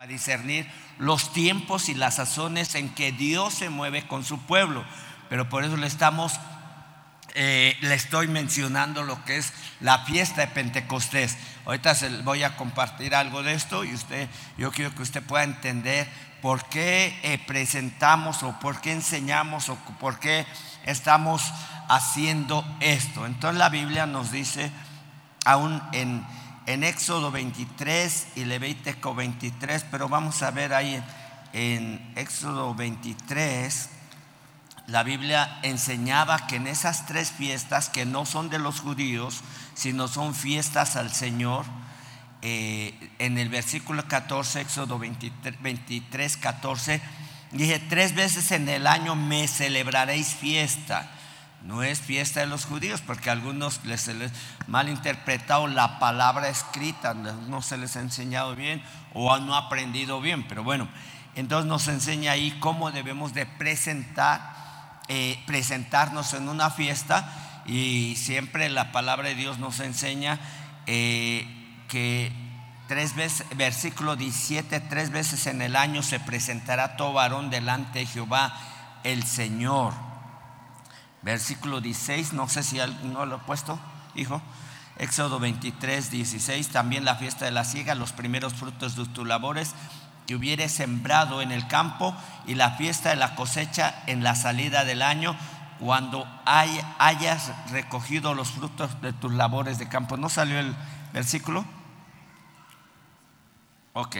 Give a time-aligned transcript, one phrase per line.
[0.00, 0.64] a discernir
[0.98, 4.84] los tiempos y las sazones en que Dios se mueve con su pueblo.
[5.28, 6.34] Pero por eso le estamos,
[7.34, 11.36] eh, le estoy mencionando lo que es la fiesta de Pentecostés.
[11.66, 16.08] Ahorita voy a compartir algo de esto y usted, yo quiero que usted pueda entender
[16.42, 20.46] por qué eh, presentamos o por qué enseñamos o por qué
[20.86, 21.42] estamos
[21.88, 23.26] haciendo esto.
[23.26, 24.70] Entonces la Biblia nos dice,
[25.44, 26.24] aún en
[26.68, 31.02] en Éxodo 23 y Levítico 23, pero vamos a ver ahí
[31.54, 33.88] en Éxodo 23,
[34.86, 39.40] la Biblia enseñaba que en esas tres fiestas, que no son de los judíos,
[39.72, 41.64] sino son fiestas al Señor,
[42.42, 47.00] eh, en el versículo 14, Éxodo 23, 23, 14,
[47.50, 51.17] dije, tres veces en el año me celebraréis fiesta
[51.62, 54.32] no es fiesta de los judíos, porque a algunos les, les
[54.66, 58.82] mal interpretado la palabra escrita, no se les ha enseñado bien
[59.14, 60.46] o no aprendido bien.
[60.46, 60.88] Pero bueno,
[61.34, 68.68] entonces nos enseña ahí cómo debemos de presentar, eh, presentarnos en una fiesta y siempre
[68.68, 70.40] la palabra de Dios nos enseña
[70.86, 71.46] eh,
[71.86, 72.32] que
[72.88, 78.06] tres veces, versículo 17, tres veces en el año se presentará todo varón delante de
[78.06, 78.58] Jehová
[79.04, 80.07] el Señor.
[81.22, 83.78] Versículo 16, no sé si no lo he puesto,
[84.14, 84.40] hijo.
[84.98, 89.74] Éxodo 23, 16, también la fiesta de la siega, los primeros frutos de tus labores
[90.26, 92.14] que hubieres sembrado en el campo
[92.46, 95.36] y la fiesta de la cosecha en la salida del año,
[95.80, 100.16] cuando hayas recogido los frutos de tus labores de campo.
[100.16, 100.74] ¿No salió el
[101.12, 101.64] versículo?
[103.94, 104.16] Ok,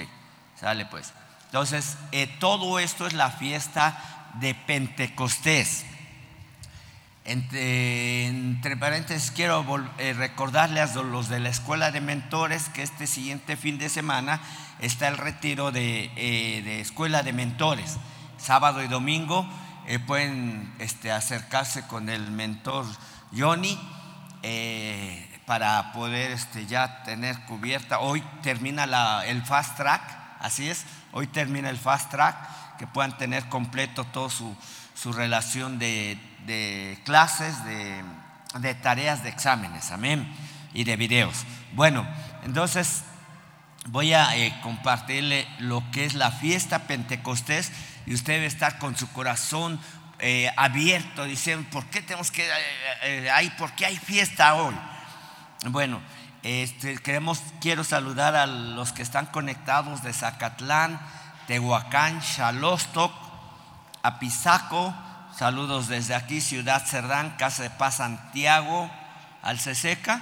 [0.58, 1.12] sale pues.
[1.46, 5.84] Entonces, eh, todo esto es la fiesta de Pentecostés.
[7.28, 9.62] Entre, paréntesis, quiero
[9.98, 14.40] eh, recordarles a los de la escuela de mentores que este siguiente fin de semana
[14.80, 17.98] está el retiro de, eh, escuela de mentores.
[18.38, 19.46] Sábado y domingo
[19.86, 22.86] eh, pueden este, acercarse con el mentor
[23.36, 23.78] Johnny
[25.44, 27.98] para poder este, ya tener cubierta.
[27.98, 28.84] Hoy termina
[29.26, 30.02] el fast track,
[30.40, 34.56] así es, hoy termina el fast track, que puedan tener completo todo su,
[34.94, 40.26] su relación de de clases, de, tareas, de exámenes, amén,
[40.72, 41.44] y de videos.
[41.72, 42.08] Bueno,
[42.42, 43.04] entonces
[43.86, 47.70] voy a eh, compartirle lo que es la fiesta Pentecostés
[48.06, 49.78] y usted debe estar con su corazón
[50.20, 52.48] eh, abierto, diciendo, ¿por qué tenemos que,
[53.02, 54.74] eh, hay, por qué hay fiesta hoy?
[55.66, 56.00] Bueno,
[56.42, 60.98] este, queremos, quiero saludar a los que están conectados de Zacatlán,
[61.46, 63.12] Tehuacán, Xalostoc,
[64.02, 64.94] Apizaco,
[65.38, 68.90] Saludos desde aquí, Ciudad Cerdán, Casa de Paz Santiago,
[69.40, 70.20] Alceseca,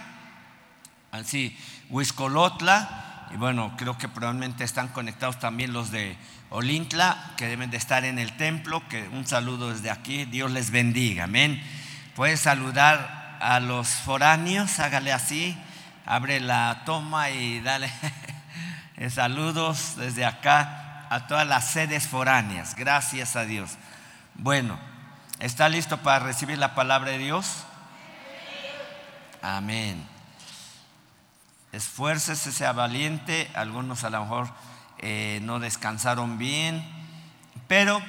[1.10, 6.19] así, Huiscolotla, y bueno, creo que probablemente están conectados también los de
[6.50, 10.71] Olintla, que deben de estar en el templo, que un saludo desde aquí, Dios les
[10.71, 11.62] bendiga, amén.
[12.15, 15.56] Puedes saludar a los foráneos, hágale así,
[16.05, 17.91] abre la toma y dale
[19.09, 23.78] saludos desde acá a todas las sedes foráneas, gracias a Dios.
[24.34, 24.78] Bueno,
[25.39, 27.65] ¿Está listo para recibir la palabra de Dios?
[29.43, 30.03] Amén.
[31.73, 33.51] Esfuércese, sea valiente.
[33.55, 34.49] Algunos a lo mejor
[34.99, 36.83] eh, no descansaron bien,
[37.69, 38.01] pero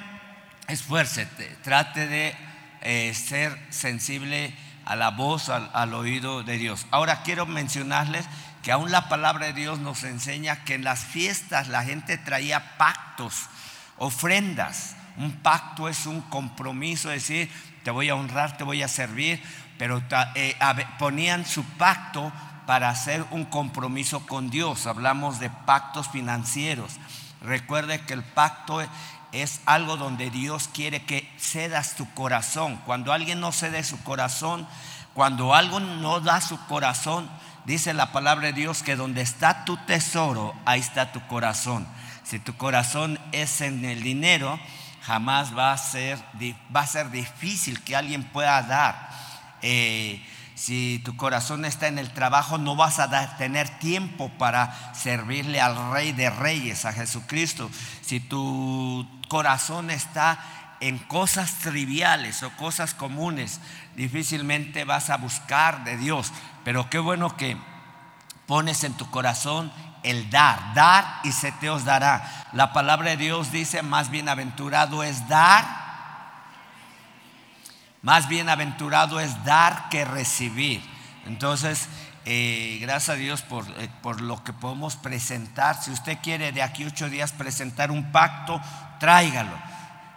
[0.68, 1.44] esfuércete.
[1.62, 2.34] Trate de
[2.80, 4.56] eh, ser sensible
[4.86, 6.86] a la voz, al, al oído de Dios.
[6.90, 8.24] Ahora quiero mencionarles
[8.62, 12.78] que aún la palabra de Dios nos enseña que en las fiestas la gente traía
[12.78, 13.50] pactos,
[13.98, 14.96] ofrendas.
[15.18, 17.50] Un pacto es un compromiso, es decir,
[17.82, 19.42] te voy a honrar, te voy a servir,
[19.78, 20.02] pero
[20.34, 20.56] eh,
[20.98, 22.32] ponían su pacto
[22.66, 24.86] para hacer un compromiso con Dios.
[24.86, 26.98] Hablamos de pactos financieros.
[27.40, 28.80] Recuerde que el pacto
[29.32, 32.76] es algo donde Dios quiere que cedas tu corazón.
[32.84, 34.66] Cuando alguien no cede su corazón,
[35.14, 37.28] cuando algo no da su corazón,
[37.64, 41.86] dice la palabra de Dios que donde está tu tesoro, ahí está tu corazón.
[42.22, 44.60] Si tu corazón es en el dinero,
[45.08, 46.18] jamás va a ser,
[46.74, 49.08] va a ser difícil que alguien pueda dar.
[49.62, 50.22] Eh,
[50.54, 55.92] si tu corazón está en el trabajo, no vas a tener tiempo para servirle al
[55.92, 57.70] Rey de Reyes, a Jesucristo.
[58.02, 63.62] Si tu corazón está en cosas triviales o cosas comunes,
[63.96, 66.34] difícilmente vas a buscar de Dios.
[66.64, 67.56] Pero qué bueno que
[68.46, 69.72] pones en tu corazón
[70.08, 72.48] el dar, dar y se te os dará.
[72.52, 75.66] La palabra de Dios dice, más bienaventurado es dar,
[78.00, 80.82] más bienaventurado es dar que recibir.
[81.26, 81.88] Entonces,
[82.24, 85.82] eh, gracias a Dios por, eh, por, lo que podemos presentar.
[85.82, 88.60] Si usted quiere de aquí ocho días presentar un pacto,
[88.98, 89.56] tráigalo.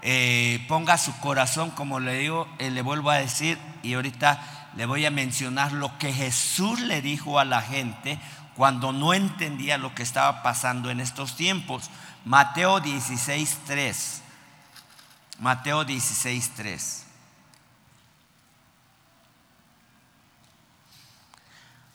[0.04, 4.40] Eh, ponga su corazón, como le digo, le vuelvo a decir, y ahorita
[4.76, 8.18] le voy a mencionar lo que Jesús le dijo a la gente
[8.56, 11.90] cuando no entendía lo que estaba pasando en estos tiempos.
[12.26, 14.22] Mateo 16, 3.
[15.40, 17.06] Mateo 16, 3.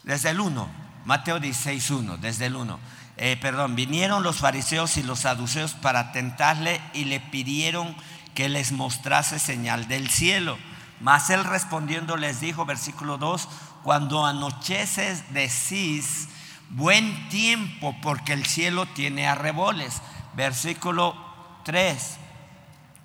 [0.02, 0.68] Desde el 1,
[1.04, 2.78] Mateo 16, 1, desde el 1.
[3.16, 7.96] Eh, perdón, vinieron los fariseos y los saduceos para tentarle y le pidieron
[8.34, 10.58] que les mostrase señal del cielo.
[11.00, 13.48] Mas él respondiendo les dijo, versículo 2,
[13.82, 16.28] cuando anocheces decís,
[16.70, 20.02] buen tiempo porque el cielo tiene arreboles.
[20.34, 21.16] Versículo
[21.64, 22.18] 3,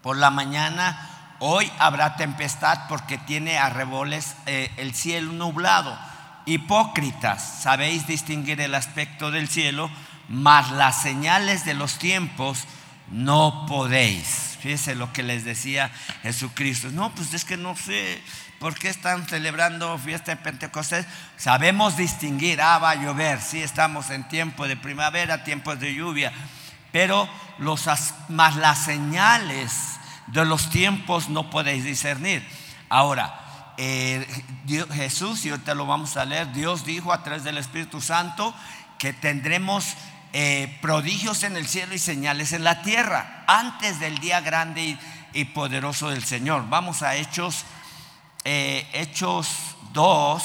[0.02, 5.98] por la mañana hoy habrá tempestad porque tiene arreboles eh, el cielo nublado
[6.46, 9.90] hipócritas, sabéis distinguir el aspecto del cielo,
[10.28, 12.66] mas las señales de los tiempos
[13.12, 14.58] no podéis.
[14.62, 15.92] Fíjese lo que les decía
[16.22, 16.90] Jesucristo.
[16.92, 18.22] No, pues es que no sé
[18.60, 21.06] por qué están celebrando fiesta de Pentecostés.
[21.36, 26.32] Sabemos distinguir, ah, va a llover, sí estamos en tiempo de primavera, tiempos de lluvia,
[26.92, 27.28] pero
[27.58, 27.90] los,
[28.30, 32.48] más las señales de los tiempos no podéis discernir.
[32.88, 34.28] Ahora, eh,
[34.94, 38.54] Jesús, y ahorita lo vamos a leer, Dios dijo a través del Espíritu Santo
[39.00, 39.96] que tendremos
[40.34, 44.98] eh, prodigios en el cielo y señales en la tierra antes del día grande
[45.34, 46.70] y, poderoso del Señor.
[46.70, 47.66] Vamos a Hechos,
[48.44, 49.50] eh, Hechos
[49.94, 50.44] 2,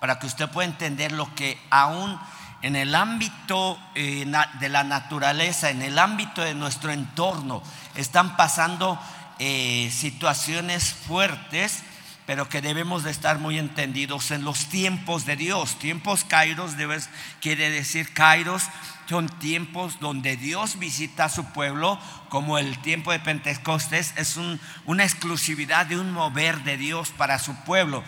[0.00, 2.18] para que usted pueda entender lo que aún
[2.62, 7.62] en el ámbito de la naturaleza, en el ámbito de nuestro entorno,
[7.94, 8.98] están pasando
[9.90, 11.82] situaciones fuertes
[12.26, 15.78] pero que debemos de estar muy entendidos en los tiempos de Dios.
[15.78, 17.10] Tiempos kairos debes,
[17.40, 18.62] quiere decir kairos
[19.08, 21.98] son tiempos donde Dios visita a su pueblo,
[22.30, 24.38] como el tiempo de Pentecostés es
[24.86, 28.02] una exclusividad de un mover de Dios para su pueblo.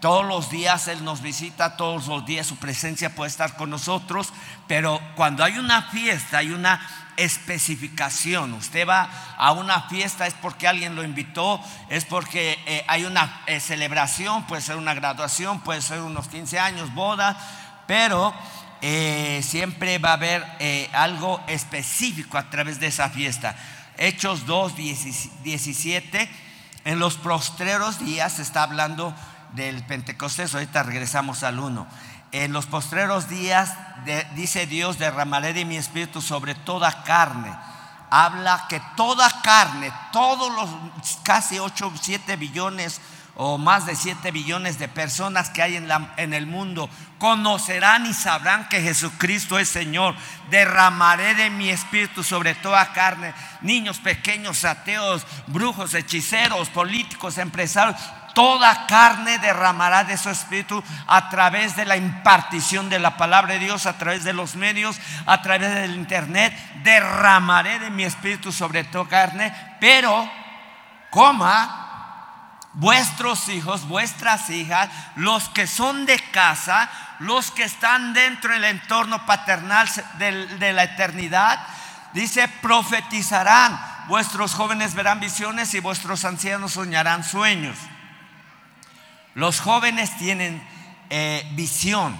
[0.00, 4.32] Todos los días Él nos visita, todos los días su presencia puede estar con nosotros,
[4.66, 6.80] pero cuando hay una fiesta, hay una
[7.16, 8.54] especificación.
[8.54, 13.42] Usted va a una fiesta es porque alguien lo invitó, es porque eh, hay una
[13.46, 17.36] eh, celebración, puede ser una graduación, puede ser unos 15 años, boda,
[17.86, 18.34] pero
[18.80, 20.44] eh, siempre va a haber
[20.92, 23.56] algo específico a través de esa fiesta.
[23.98, 24.74] Hechos 2,
[25.44, 26.30] 17,
[26.84, 29.14] en los postreros días se está hablando
[29.54, 31.86] del Pentecostés, ahorita regresamos al 1.
[32.32, 33.74] En los postreros días,
[34.34, 37.54] dice Dios, derramaré de mi espíritu sobre toda carne.
[38.10, 40.70] Habla que toda carne, todos los
[41.22, 43.02] casi 8, 7 billones
[43.34, 48.04] o más de 7 billones de personas que hay en, la, en, el mundo conocerán
[48.06, 50.14] y sabrán que Jesucristo es Señor.
[50.50, 58.00] Derramaré de mi espíritu sobre toda carne, niños pequeños, ateos, brujos, hechiceros, políticos, empresarios,
[58.34, 63.60] toda carne derramará de su espíritu a través de la impartición de la palabra de
[63.60, 66.54] Dios, a través de los medios, a través del internet.
[66.82, 70.30] Derramaré de mi espíritu sobre toda carne, pero,
[71.10, 71.82] coma,
[72.74, 76.88] vuestros hijos, vuestras hijas, los que son de casa,
[77.18, 79.88] los que están dentro del entorno paternal
[80.18, 81.58] de, la eternidad,
[82.12, 83.92] dice, profetizarán.
[84.08, 87.76] Vuestros jóvenes verán visiones y vuestros ancianos soñarán sueños.
[89.34, 90.62] Los jóvenes tienen
[91.08, 92.14] eh, visión,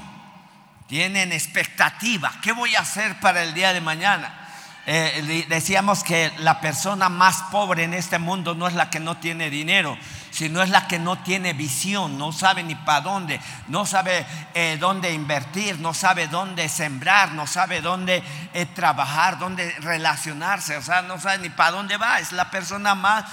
[0.87, 2.33] tienen expectativa.
[2.43, 4.39] ¿Qué voy a hacer para el día de mañana?
[4.87, 9.19] Eh, decíamos que la persona más pobre en este mundo no es la que no
[9.19, 9.97] tiene dinero,
[10.31, 14.79] sino es la que no tiene visión, no sabe ni para dónde, no sabe eh,
[14.81, 18.23] dónde invertir, no sabe dónde sembrar, no sabe dónde
[18.75, 22.19] trabajar, dónde relacionarse, o sea, no sabe ni para dónde va.
[22.19, 23.25] Es la persona más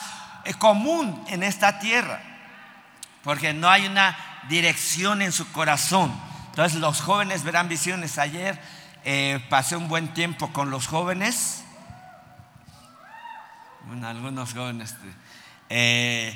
[0.59, 2.28] común en esta tierra
[3.23, 6.13] porque no hay una dirección en su corazón.
[6.49, 8.17] Entonces los jóvenes verán visiones.
[8.17, 8.59] Ayer
[9.05, 11.63] eh, pasé un buen tiempo con los jóvenes,
[14.03, 14.95] algunos jóvenes,
[15.69, 16.33] eh,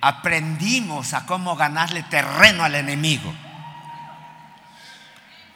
[0.00, 3.32] aprendimos a cómo ganarle terreno al enemigo,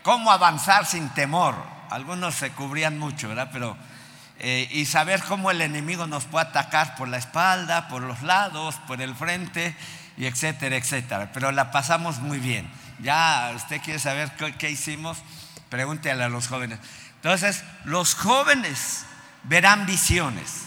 [0.02, 1.56] cómo avanzar sin temor.
[1.90, 3.50] Algunos se cubrían mucho, ¿verdad?
[3.52, 3.76] Pero
[4.42, 8.76] eh, y saber cómo el enemigo nos puede atacar por la espalda, por los lados,
[8.86, 9.76] por el frente
[10.16, 11.30] y etcétera, etcétera.
[11.34, 12.70] Pero la pasamos muy bien.
[13.00, 15.18] Ya usted quiere saber qué, hicimos,
[15.68, 16.78] pregúntele a los jóvenes.
[17.16, 19.04] Entonces, los jóvenes
[19.42, 20.62] verán visiones.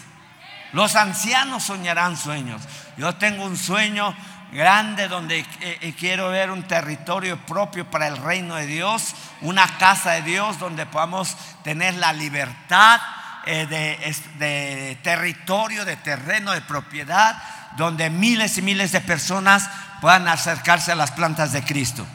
[0.72, 2.62] Los ancianos soñarán sueños.
[2.96, 4.14] Yo tengo un sueño
[4.52, 9.66] grande donde eh, eh, quiero ver un territorio propio para el reino de Dios, una
[9.78, 13.00] casa de Dios donde podamos tener la libertad
[13.46, 17.36] eh, de, de territorio, de terreno, de propiedad,
[17.76, 19.68] donde miles y miles de personas
[20.00, 22.06] puedan acercarse a las plantas de Cristo.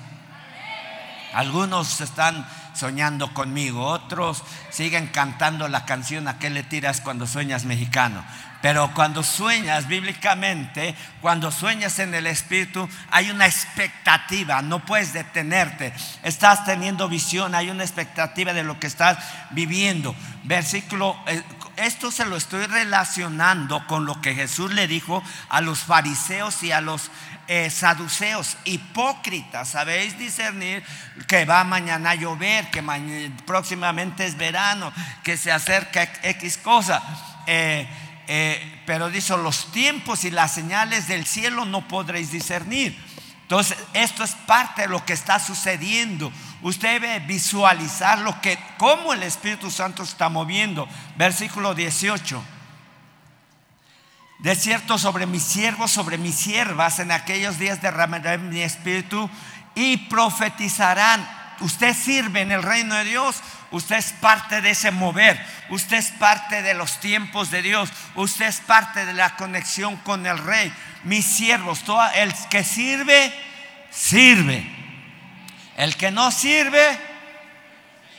[1.34, 7.66] Algunos están soñando conmigo, otros siguen cantando la canción a qué le tiras cuando sueñas
[7.66, 8.24] mexicano.
[8.62, 15.94] Pero cuando sueñas bíblicamente, cuando sueñas en el Espíritu, hay una expectativa, no puedes detenerte.
[16.24, 19.18] Estás teniendo visión, hay una expectativa de lo que estás
[19.52, 20.14] viviendo.
[20.44, 21.42] Versículo, eh,
[21.78, 26.74] esto se lo estoy relacionando con lo que Jesús le dijo a los fariseos y
[26.74, 27.12] a los
[27.48, 29.70] eh, saduceos, hipócritas.
[29.70, 30.84] Sabéis discernir
[31.28, 32.84] que va mañana a llover, que
[33.46, 34.92] próximamente es verano,
[35.24, 37.02] que se acerca X cosa.
[37.48, 37.88] Eh,
[38.32, 42.96] eh, pero dice, los tiempos y las señales del cielo no podréis discernir.
[43.42, 46.32] Entonces, esto es parte de lo que está sucediendo.
[46.62, 50.88] Usted debe visualizar lo que, cómo el Espíritu Santo está moviendo.
[51.18, 52.44] Versículo 18.
[54.38, 59.28] De cierto, sobre mis siervos, sobre mis siervas, en aquellos días derramaré mi espíritu
[59.74, 61.28] y profetizarán.
[61.62, 63.38] Usted sirve en el reino de Dios,
[63.72, 65.40] Usted es parte de ese mover.
[65.70, 67.90] Usted es parte de los tiempos de Dios.
[68.16, 70.74] Usted es parte de la conexión con el rey.
[71.04, 71.84] Mis siervos,
[72.16, 73.34] el que sirve,
[73.92, 74.66] sirve.
[75.78, 77.00] El que no sirve,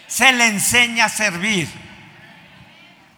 [0.07, 1.69] se le enseña a servir.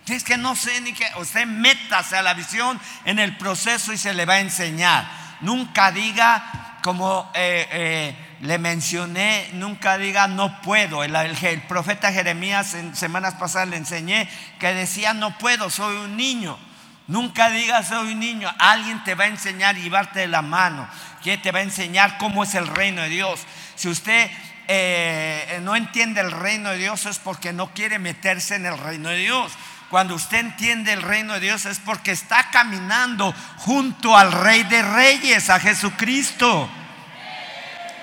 [0.07, 3.99] Es que no sé ni que usted métase a la visión en el proceso y
[3.99, 5.09] se le va a enseñar.
[5.41, 11.05] Nunca diga como eh, eh, le mencioné, nunca diga no puedo.
[11.05, 16.59] El, profeta Jeremías en semanas pasadas le enseñé que decía no puedo, soy un niño.
[17.07, 18.53] Nunca diga soy un niño.
[18.59, 20.89] Alguien te va a enseñar llevarte de la mano.
[21.23, 23.47] Que te va a enseñar cómo es el reino de Dios.
[23.77, 24.29] Si usted
[24.67, 29.11] eh, no entiende el reino de Dios es porque no quiere meterse en el reino
[29.11, 29.53] de Dios.
[29.89, 34.83] Cuando usted entiende el reino de Dios es porque está caminando junto al Rey de
[34.83, 36.69] Reyes, a Jesucristo.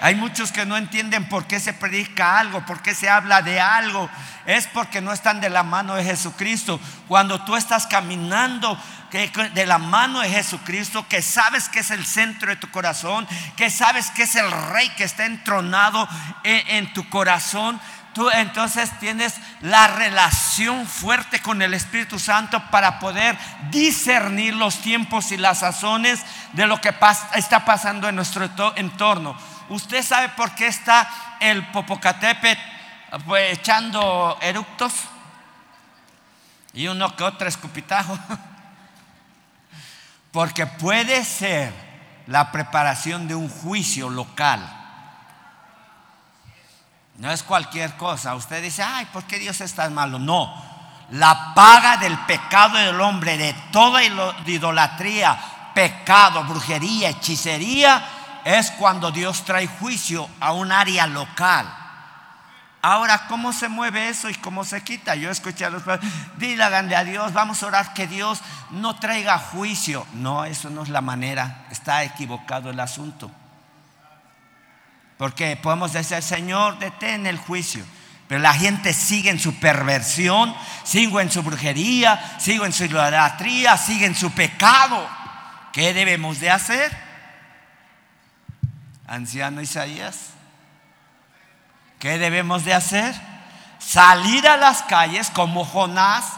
[0.01, 3.59] Hay muchos que no entienden por qué se predica algo, por qué se habla de
[3.59, 4.09] algo.
[4.45, 6.79] Es porque no están de la mano de Jesucristo.
[7.07, 8.77] Cuando tú estás caminando
[9.11, 13.69] de la mano de Jesucristo, que sabes que es el centro de tu corazón, que
[13.69, 16.07] sabes que es el rey que está entronado
[16.43, 17.81] en, tu corazón,
[18.13, 23.35] tú entonces tienes la relación fuerte con el Espíritu Santo para poder
[23.71, 26.21] discernir los tiempos y las sazones
[26.53, 26.93] de lo que
[27.33, 29.35] está pasando en nuestro entorno.
[29.69, 32.59] ¿Usted sabe por qué está el Popocatépetl
[33.25, 34.93] pues, echando eructos?
[36.73, 38.17] Y uno que otro escupitajo.
[40.31, 41.73] Porque puede ser
[42.27, 44.61] la preparación de un juicio local.
[47.17, 48.35] No es cualquier cosa.
[48.35, 50.19] Usted dice, ay, ¿por qué Dios es tan malo?
[50.19, 50.69] No.
[51.11, 55.37] La paga del pecado del hombre, de toda idolatría,
[55.73, 58.03] pecado, brujería, hechicería,
[58.45, 61.67] es cuando Dios trae juicio a un área local.
[62.81, 65.15] Ahora, ¿cómo se mueve eso y cómo se quita?
[65.15, 68.39] Yo escuché a los padres, díganle a Dios, vamos a orar que Dios
[68.71, 70.07] no traiga juicio.
[70.13, 73.29] No, eso no es la manera, está equivocado el asunto.
[75.17, 77.83] Porque podemos decir, Señor, detén el juicio.
[78.29, 83.75] Pero la gente sigue en su perversión, sigue en su brujería, sigue en su idolatría,
[83.75, 85.05] sigue en su pecado.
[85.73, 87.08] ¿Qué debemos de hacer?
[89.09, 90.29] Anciano Isaías?
[91.99, 93.13] ¿Qué debemos de hacer?
[93.79, 96.33] Salir a las calles como Jonás.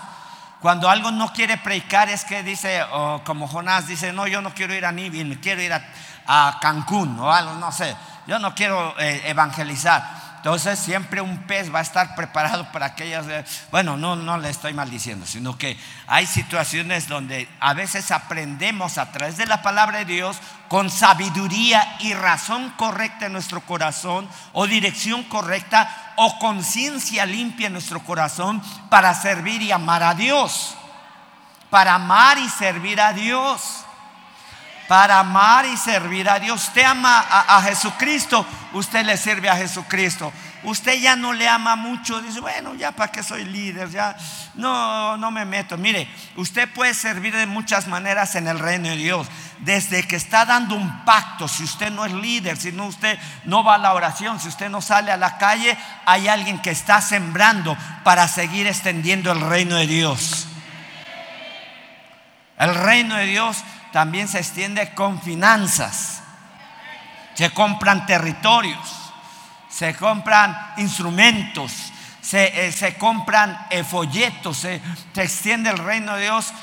[0.62, 4.54] Cuando algo no quiere predicar es que dice, o como Jonás dice, no, yo no
[4.54, 7.94] quiero ir a Nibi, quiero ir a, Cancún o algo, no sé,
[8.25, 10.31] yo no quiero eh, evangelizar.
[10.42, 13.28] Entonces siempre un pez va a estar preparado para aquellas...
[13.70, 19.12] Bueno, no, no le estoy maldiciendo, sino que hay situaciones donde a veces aprendemos a
[19.12, 24.66] través de la palabra de Dios con sabiduría y razón correcta en nuestro corazón o
[24.66, 30.76] dirección correcta o conciencia limpia en nuestro corazón para servir y amar a Dios.
[31.70, 33.86] Para amar y servir a Dios
[34.92, 36.68] para amar y servir a Dios.
[36.68, 40.34] Usted ama a, Jesucristo, usted le sirve a Jesucristo.
[40.64, 44.18] Usted ya no le ama mucho, dice, bueno, ya para qué soy líder, ya
[44.56, 45.78] no, no me meto.
[45.78, 49.28] Mire, usted puede servir de muchas maneras en el reino de Dios.
[49.60, 53.64] Desde que está dando un pacto, si usted no es líder, si no usted no
[53.64, 57.00] va a la oración, si usted no sale a la calle, hay alguien que está
[57.00, 60.48] sembrando para seguir extendiendo el reino de Dios.
[62.58, 66.18] El reino de Dios también se extiende con finanzas.
[67.34, 69.12] se compran territorios,
[69.70, 74.82] se compran instrumentos, se, eh, compran eh, folletos, se,
[75.16, 76.54] extiende el reino de Dios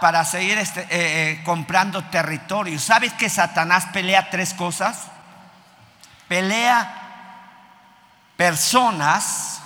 [0.00, 2.82] para seguir este, eh, comprando territorios.
[2.82, 5.06] ¿Sabes que Satanás pelea tres cosas?
[6.28, 6.96] Pelea
[8.36, 9.60] personas,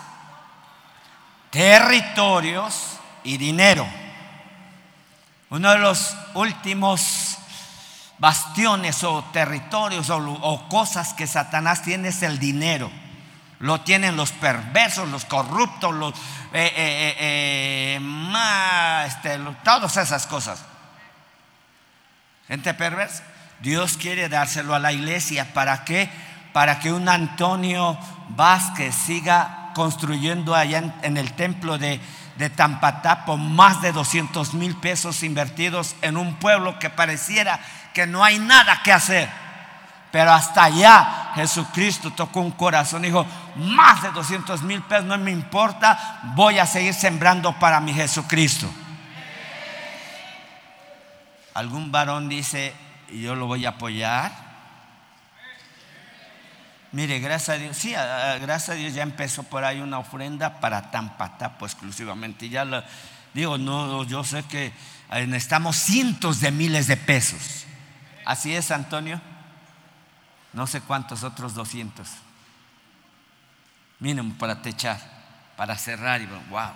[1.51, 3.87] territorios y dinero.
[5.55, 7.39] Uno de los últimos
[8.19, 12.91] bastiones o territorios o, cosas que Satanás tiene es el dinero.
[13.61, 16.13] Lo tienen los perversos, los corruptos, los,
[16.53, 20.65] eh, eh, eh, este, todas esas cosas.
[22.49, 23.23] Gente perversa.
[23.61, 25.55] Dios quiere dárselo a la iglesia.
[25.55, 26.11] ¿Para qué?
[26.53, 27.97] Para que un Antonio
[28.31, 32.01] Vázquez siga construyendo allá en, el templo de,
[32.37, 37.61] de Tampatá más de 200 mil pesos invertidos en un pueblo que pareciera
[37.93, 39.29] que no hay nada que hacer.
[40.11, 43.27] Pero hasta allá Jesucristo tocó un corazón y dijo,
[43.57, 48.73] más de 200 mil pesos, no me importa, voy a seguir sembrando para mi Jesucristo.
[51.55, 52.75] Algún varón dice,
[53.13, 54.44] yo lo voy a apoyar.
[56.95, 60.93] Mire, gracias a Dios, sí, gracias a Dios ya empezó por ahí una ofrenda para
[60.93, 62.49] Tampatapo exclusivamente.
[62.49, 62.85] Ya lo,
[63.35, 64.73] digo, no, yo sé que
[65.11, 67.65] eh, necesitamos cientos de miles de pesos.
[68.25, 69.21] Así es, Antonio.
[70.53, 72.07] No sé cuántos otros 200.
[73.99, 75.01] Mínimo para techar,
[75.57, 76.71] para cerrar y wow.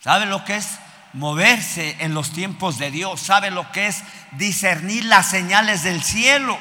[0.00, 0.78] ¿Sabe lo que es
[1.14, 3.18] moverse en los tiempos de Dios?
[3.18, 6.58] ¿Sabe lo que es discernir las señales del cielo?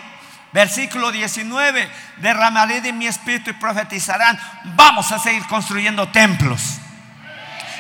[0.53, 4.39] Versículo 19, derramaré de mi espíritu y profetizarán.
[4.75, 6.77] Vamos a seguir construyendo templos.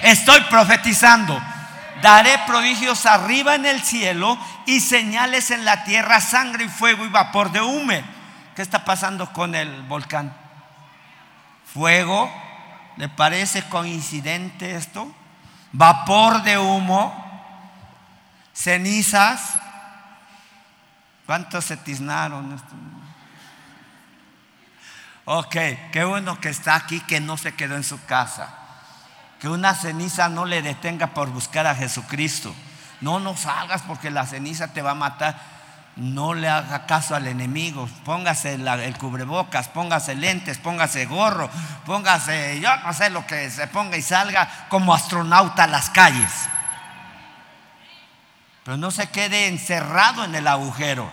[0.01, 1.39] Estoy profetizando.
[2.01, 7.09] Daré prodigios arriba en el cielo y señales en la tierra, sangre y fuego y
[7.09, 8.03] vapor de hume.
[8.55, 10.35] ¿Qué está pasando con el volcán?
[11.73, 12.31] Fuego,
[12.97, 15.13] ¿le parece coincidente esto?
[15.71, 17.13] Vapor de humo,
[18.53, 19.59] cenizas,
[21.25, 22.61] ¿Cuántos se tiznaron?
[25.25, 25.55] Ok,
[25.91, 28.49] qué bueno que está aquí, que no se quedó en su casa.
[29.39, 32.53] Que una ceniza no le detenga por buscar a Jesucristo.
[32.99, 35.39] No nos salgas porque la ceniza te va a matar.
[35.95, 37.87] No le haga caso al enemigo.
[38.03, 41.49] Póngase el cubrebocas, póngase lentes, póngase gorro,
[41.85, 46.49] póngase, yo no sé lo que se ponga y salga como astronauta a las calles.
[48.63, 51.11] Pero no se quede encerrado en el agujero.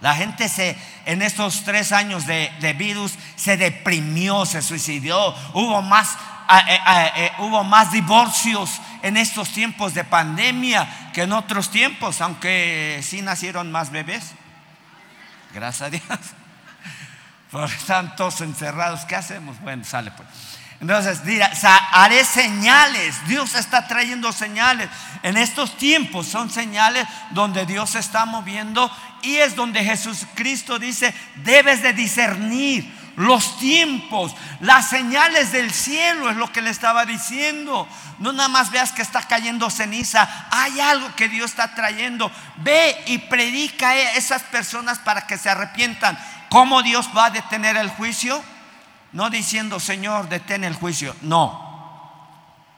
[0.00, 5.34] La gente se, en estos tres años de, virus se deprimió, se suicidó.
[5.54, 6.18] Hubo más,
[6.68, 6.78] eh,
[7.16, 13.22] eh, hubo más divorcios en estos tiempos de pandemia que en otros tiempos, aunque sí
[13.22, 14.32] nacieron más bebés.
[15.54, 16.04] Gracias a Dios.
[17.50, 19.06] Por están todos encerrados.
[19.06, 19.58] ¿Qué hacemos?
[19.60, 20.28] Bueno, sale pues.
[20.84, 21.50] Entonces, dirá,
[21.92, 23.16] haré señales.
[23.26, 24.90] Dios está trayendo señales.
[25.22, 31.14] En estos tiempos son señales donde Dios se está moviendo y es donde Jesucristo dice,
[31.36, 32.84] debes de discernir
[33.16, 37.88] los tiempos, las señales del cielo, es lo que le estaba diciendo.
[38.18, 42.30] No nada más veas que está cayendo ceniza, hay algo que Dios está trayendo.
[42.56, 46.18] Ve y predica a esas personas para que se arrepientan.
[46.50, 48.44] ¿Cómo Dios va a detener el juicio?
[49.14, 51.14] No diciendo, Señor, detén el juicio.
[51.22, 51.62] No.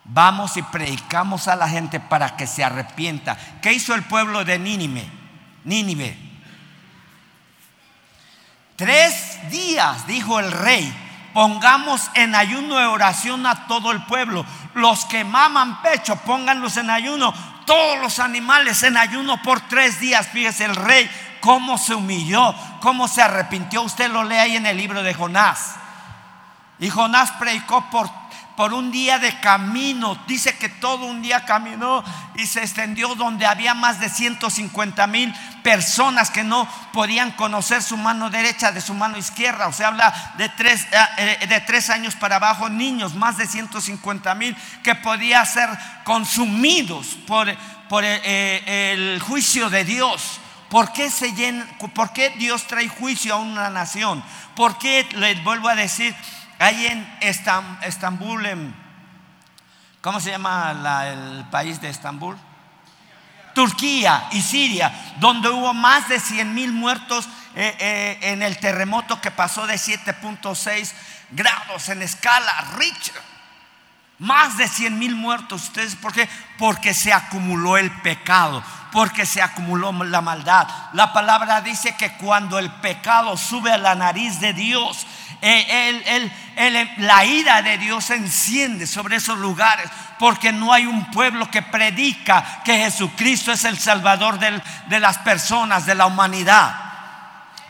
[0.04, 3.38] Vamos y predicamos a la gente para que se arrepienta.
[3.62, 5.08] ¿Qué hizo el pueblo de Nínive?
[5.64, 6.16] Nínive.
[8.76, 10.94] Tres días, dijo el rey,
[11.32, 14.44] pongamos en ayuno de oración a todo el pueblo.
[14.74, 17.32] Los que maman pecho, pónganlos en ayuno.
[17.64, 20.28] Todos los animales en ayuno por tres días.
[20.28, 23.80] Fíjese el rey cómo se humilló, cómo se arrepintió.
[23.80, 25.76] Usted lo lee ahí en el libro de Jonás.
[26.78, 28.10] Y Jonás predicó por,
[28.56, 30.18] por un día de camino.
[30.26, 35.32] Dice que todo un día caminó y se extendió donde había más de 150 mil
[35.62, 39.68] personas que no podían conocer su mano derecha de su mano izquierda.
[39.68, 43.46] O sea, habla de tres, eh, eh, de tres años para abajo, niños, más de
[43.46, 45.70] 150 mil que podían ser
[46.04, 47.54] consumidos por,
[47.88, 50.40] por eh, el juicio de Dios.
[50.68, 51.32] ¿Por qué, se
[51.94, 54.22] ¿Por qué Dios trae juicio a una nación?
[54.56, 56.14] ¿Por qué, les vuelvo a decir,
[56.58, 58.74] Ahí en Estambul,
[60.00, 62.36] ¿cómo se llama el país de Estambul?
[63.54, 69.20] Turquía y Siria, donde hubo más de 100 mil muertos eh, eh, en el terremoto
[69.20, 70.92] que pasó de 7.6
[71.30, 73.14] grados en escala Richter.
[74.18, 75.64] Más de 100 mil muertos.
[75.64, 76.26] ¿Ustedes por qué?
[76.58, 80.66] Porque se acumuló el pecado, porque se acumuló la maldad.
[80.94, 85.06] La palabra dice que cuando el pecado sube a la nariz de Dios,
[85.42, 86.30] eh,
[86.98, 91.62] la ira de Dios se enciende sobre esos lugares, porque no hay un pueblo que
[91.62, 96.74] predica que Jesucristo es el Salvador de las personas, de la humanidad.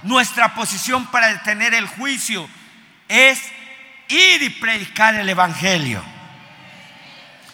[0.03, 2.49] Nuestra posición para detener el juicio
[3.09, 3.41] es
[4.09, 6.03] ir y predicar el Evangelio.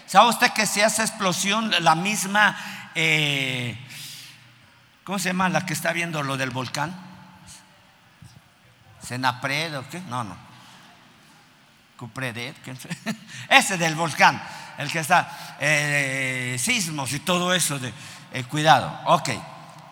[0.07, 2.55] ¿Sabe usted que si hace explosión la misma,
[2.94, 3.79] eh,
[5.05, 7.12] ¿cómo se llama la que está viendo lo del volcán?
[9.12, 10.01] ¿Senapred o qué?
[10.09, 10.35] No, no.
[11.98, 12.57] Cupredet,
[13.51, 14.42] ese del volcán,
[14.79, 17.92] el que está, eh, sismos y todo eso de
[18.33, 18.90] eh, cuidado.
[19.05, 19.29] Ok,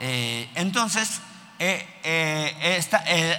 [0.01, 1.21] entonces,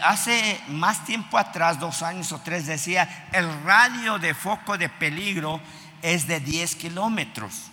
[0.04, 5.60] hace más tiempo atrás, dos años o tres, decía, el radio de foco de peligro
[6.04, 7.72] es de 10 kilómetros.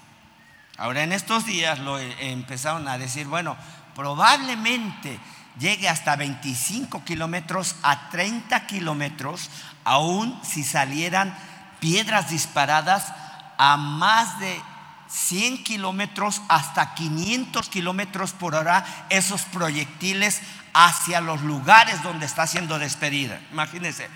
[0.79, 3.55] Ahora en estos días lo empezaron a decir, bueno,
[3.95, 5.21] probablemente
[5.59, 9.51] llegue hasta 25 kilómetros a 30 kilómetros,
[9.85, 11.37] aún si salieran
[11.81, 13.13] piedras disparadas
[13.57, 14.61] a más de
[15.09, 20.41] 100 kilómetros hasta 500 kilómetros por hora, esos proyectiles
[20.75, 23.41] hacia los lugares donde está siendo despedida.
[23.51, 24.09] Imagínense,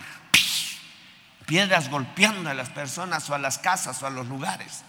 [1.47, 4.83] piedras golpeando a las personas o a las casas o a los lugares.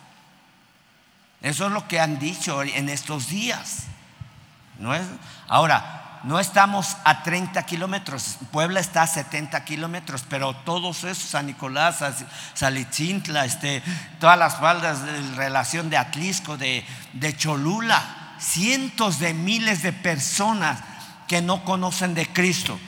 [1.41, 3.83] Eso es lo que han dicho en estos días.
[4.79, 5.05] ¿No es?
[5.47, 11.47] Ahora, no estamos a 30 kilómetros, Puebla está a 70 kilómetros, pero todos esos, San
[11.47, 12.03] Nicolás,
[12.53, 13.83] Salichintla, este,
[14.19, 20.79] todas las faldas de relación de Atlisco, de, de Cholula, cientos de miles de personas
[21.27, 22.79] que no conocen de Cristo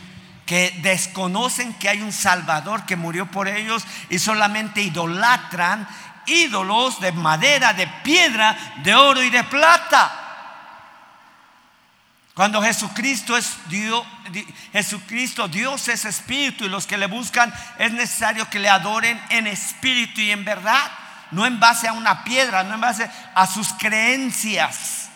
[0.45, 5.87] que desconocen que hay un Salvador que murió por ellos y solamente idolatran
[6.27, 10.24] ídolos de madera, de piedra, de oro y de plata.
[12.35, 14.05] Cuando Jesucristo es Dios,
[14.73, 19.47] Jesucristo, Dios es espíritu y los que le buscan es necesario que le adoren en
[19.47, 20.91] espíritu y en verdad,
[21.31, 25.09] no en base a una piedra, no en base a sus creencias.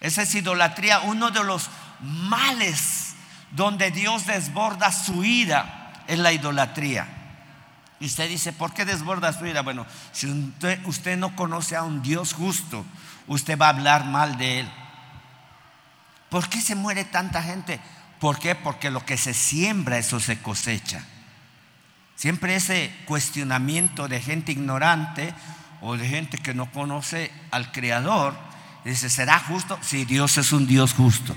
[0.00, 1.68] Esa es idolatría, uno de los
[2.00, 3.14] males
[3.50, 7.06] donde Dios desborda su ira es la idolatría.
[8.00, 9.60] Y usted dice, ¿por qué desborda su ira?
[9.60, 10.26] Bueno, si
[10.84, 12.86] usted, no conoce a un Dios justo,
[13.26, 14.70] usted va a hablar mal de él.
[16.30, 17.80] ¿Por qué se muere tanta gente?
[18.20, 18.54] ¿Por qué?
[18.54, 21.04] Porque lo que se siembra, eso se cosecha.
[22.14, 25.34] Siempre ese cuestionamiento de gente ignorante
[25.80, 28.36] o de gente que no conoce al Creador,
[28.84, 29.78] dice, ¿será justo?
[29.82, 31.34] Si Dios es un Dios justo.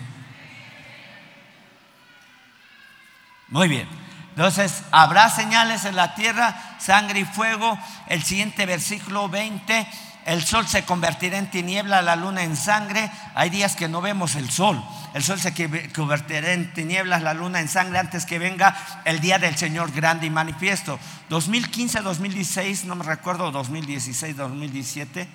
[3.47, 3.87] Muy bien.
[4.35, 7.77] Entonces, habrá señales en la tierra, sangre y fuego.
[8.07, 9.87] El siguiente versículo 20,
[10.25, 13.11] el sol se convertirá en tiniebla, la luna en sangre.
[13.35, 14.83] Hay días que no vemos el sol.
[15.13, 15.53] El sol se
[15.93, 20.25] convertirá en tinieblas, la luna en sangre antes que venga el día del Señor grande
[20.25, 20.99] y manifiesto.
[21.29, 25.27] 2015, 2016, no me recuerdo, 2016, 2017.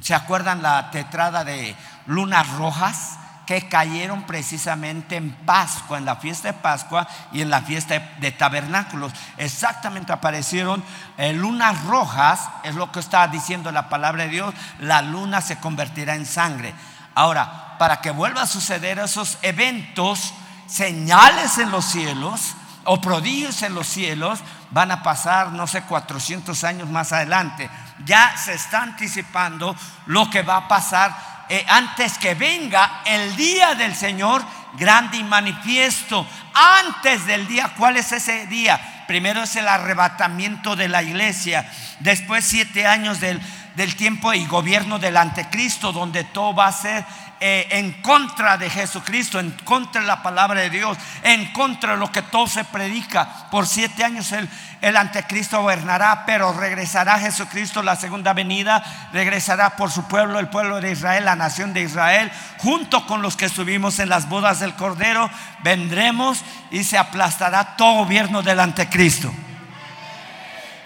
[0.00, 3.18] ¿Se acuerdan la tetrada de lunas rojas?
[3.52, 8.32] Que cayeron precisamente en Pascua, en la fiesta de Pascua y en la fiesta de
[8.32, 9.12] tabernáculos.
[9.36, 10.82] Exactamente aparecieron
[11.18, 15.58] eh, lunas rojas, es lo que está diciendo la palabra de Dios, la luna se
[15.58, 16.72] convertirá en sangre.
[17.14, 20.32] Ahora, para que vuelva a suceder esos eventos,
[20.66, 26.64] señales en los cielos o prodigios en los cielos, van a pasar, no sé, 400
[26.64, 27.68] años más adelante.
[28.06, 33.74] Ya se está anticipando lo que va a pasar eh, antes que venga el día
[33.74, 34.42] del Señor
[34.78, 36.26] grande y manifiesto.
[36.54, 39.04] Antes del día, ¿cuál es ese día?
[39.06, 43.38] Primero es el arrebatamiento de la iglesia, después siete años del,
[43.76, 47.04] del tiempo y gobierno del anticristo, donde todo va a ser
[47.44, 51.98] eh, en contra de Jesucristo, en contra de la palabra de Dios, en contra de
[51.98, 53.48] lo que todo se predica.
[53.50, 54.48] Por siete años el,
[54.80, 60.80] el anticristo gobernará, pero regresará Jesucristo la segunda venida, regresará por su pueblo, el pueblo
[60.80, 64.74] de Israel, la nación de Israel, junto con los que estuvimos en las bodas del
[64.74, 65.28] Cordero,
[65.64, 69.32] vendremos y se aplastará todo gobierno del anticristo.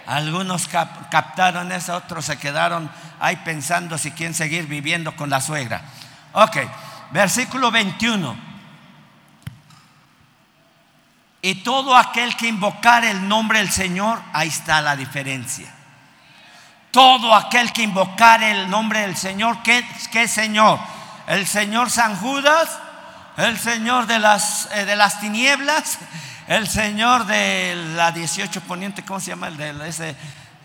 [0.07, 2.89] Algunos captaron eso, otros se quedaron
[3.19, 5.83] ahí pensando si quieren seguir viviendo con la suegra.
[6.33, 6.57] Ok,
[7.11, 8.47] versículo 21.
[11.41, 15.73] Y todo aquel que invocar el nombre del Señor, ahí está la diferencia.
[16.91, 20.79] Todo aquel que invocar el nombre del Señor, ¿qué, qué Señor?
[21.27, 22.79] El Señor San Judas,
[23.37, 25.99] el Señor de las, eh, de las tinieblas,
[26.47, 29.47] el Señor de la 18 poniente, ¿cómo se llama?
[29.47, 30.15] El de ese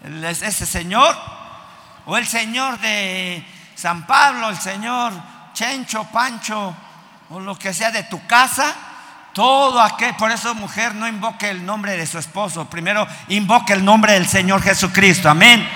[0.03, 1.17] ese señor,
[2.07, 3.45] o el señor de
[3.75, 5.13] San Pablo, el señor
[5.53, 6.75] Chencho, Pancho,
[7.31, 8.75] o lo que sea de tu casa,
[9.33, 13.85] todo aquel, por eso mujer no invoque el nombre de su esposo, primero invoque el
[13.85, 15.67] nombre del Señor Jesucristo, amén.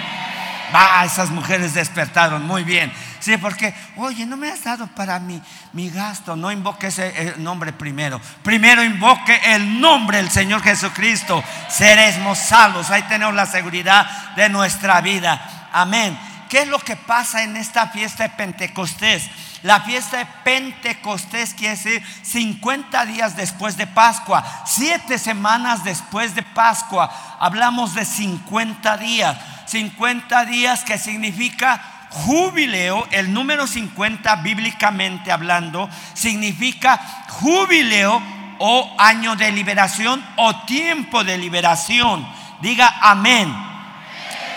[0.75, 2.93] Va, esas mujeres despertaron, muy bien.
[3.21, 5.41] Sí, porque, oye, no me has dado para mi,
[5.73, 6.37] mi gasto.
[6.37, 8.21] No invoque ese eh, nombre primero.
[8.43, 11.43] Primero invoque el nombre del Señor Jesucristo.
[11.69, 12.91] Seremos salvos.
[12.91, 15.69] Ahí tenemos la seguridad de nuestra vida.
[15.73, 16.19] Amén.
[16.49, 19.29] ¿Qué es lo que pasa en esta fiesta de Pentecostés?
[19.67, 26.45] La fiesta de Pentecostés quiere decir 50 días después de Pascua, 7 semanas después de
[26.45, 27.11] Pascua.
[27.41, 29.37] Hablamos de 50 días.
[29.67, 38.23] 50 días que significa jubileo, el número 50 bíblicamente hablando, significa jubileo
[38.61, 42.25] o año de liberación o tiempo de liberación.
[42.61, 43.76] Diga amén.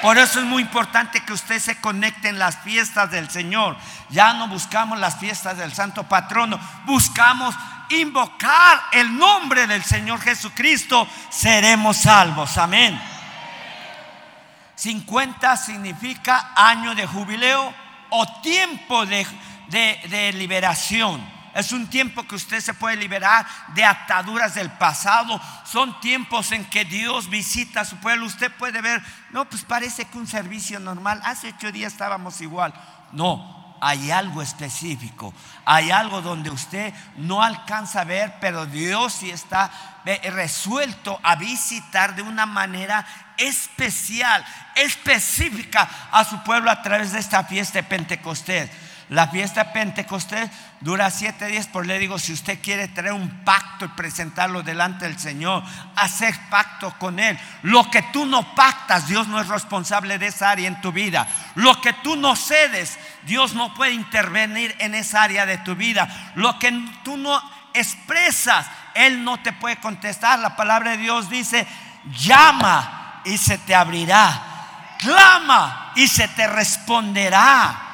[0.02, 3.78] Por eso es muy importante que usted se conecte en las fiestas del Señor.
[4.10, 7.54] Ya no buscamos las fiestas del Santo Patrono, buscamos
[7.90, 12.58] invocar el nombre del Señor Jesucristo, seremos salvos.
[12.58, 13.00] Amén.
[14.76, 17.74] 50 significa año de jubileo
[18.12, 21.22] o tiempo de, liberación.
[21.54, 25.42] Es un tiempo que usted se puede liberar de ataduras del pasado.
[25.66, 28.26] Son tiempos en que Dios visita a su pueblo.
[28.26, 31.22] Usted puede ver, no, pues parece que un servicio normal.
[31.24, 32.74] Hace ocho días estábamos igual.
[33.12, 35.34] No, hay algo específico,
[35.66, 39.72] hay algo donde usted no alcanza a ver, pero Dios sí está
[40.32, 43.06] resuelto a visitar de una manera
[43.38, 44.44] especial,
[44.76, 48.70] específica a su pueblo a través de esta fiesta de Pentecostés.
[49.10, 50.50] La fiesta de Pentecostés
[50.82, 55.06] dura siete días, por le digo, si usted quiere traer un pacto y presentarlo delante
[55.06, 55.64] del Señor,
[55.96, 57.38] hacer pacto con Él.
[57.64, 61.28] Lo que tú no pactas, Dios no es responsable de esa área en tu vida.
[61.56, 66.34] Lo que tú no cedes, Dios no puede intervenir en esa área de tu vida.
[66.36, 66.72] Lo que
[67.04, 67.42] tú no
[67.74, 70.40] expresas, Él no te puede contestar.
[70.40, 71.68] La palabra de Dios dice,
[72.18, 74.46] llama y se te abrirá.
[75.00, 77.89] Clama y se te responderá.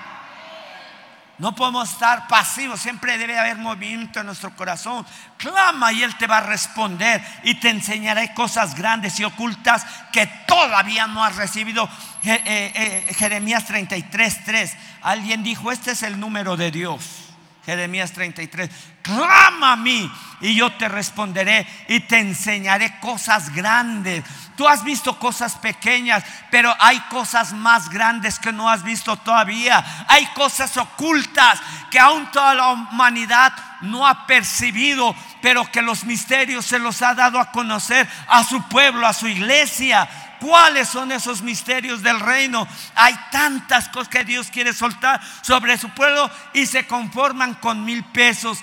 [1.37, 5.05] No podemos estar pasivos, siempre debe haber movimiento en nuestro corazón.
[5.37, 10.27] Clama y Él te va a responder y te enseñaré cosas grandes y ocultas que
[10.47, 11.89] todavía no has recibido.
[12.23, 14.77] Eh, eh, Jeremías 33, 3.
[15.01, 17.24] Alguien dijo, este es el número de Dios.
[17.65, 18.69] Jeremías 33,
[19.01, 24.23] clama a mí y yo te responderé y te enseñaré cosas grandes.
[24.56, 29.84] Tú has visto cosas pequeñas, pero hay cosas más grandes que no has visto todavía.
[30.08, 36.65] Hay cosas ocultas que aún toda la humanidad no ha percibido, pero que los misterios
[36.65, 40.08] se los ha dado a conocer a su pueblo, a su iglesia.
[40.45, 42.67] ¿Cuáles son esos misterios del reino?
[42.93, 48.03] Hay tantas cosas que Dios quiere soltar sobre su pueblo y se conforman con mil
[48.03, 48.60] pesos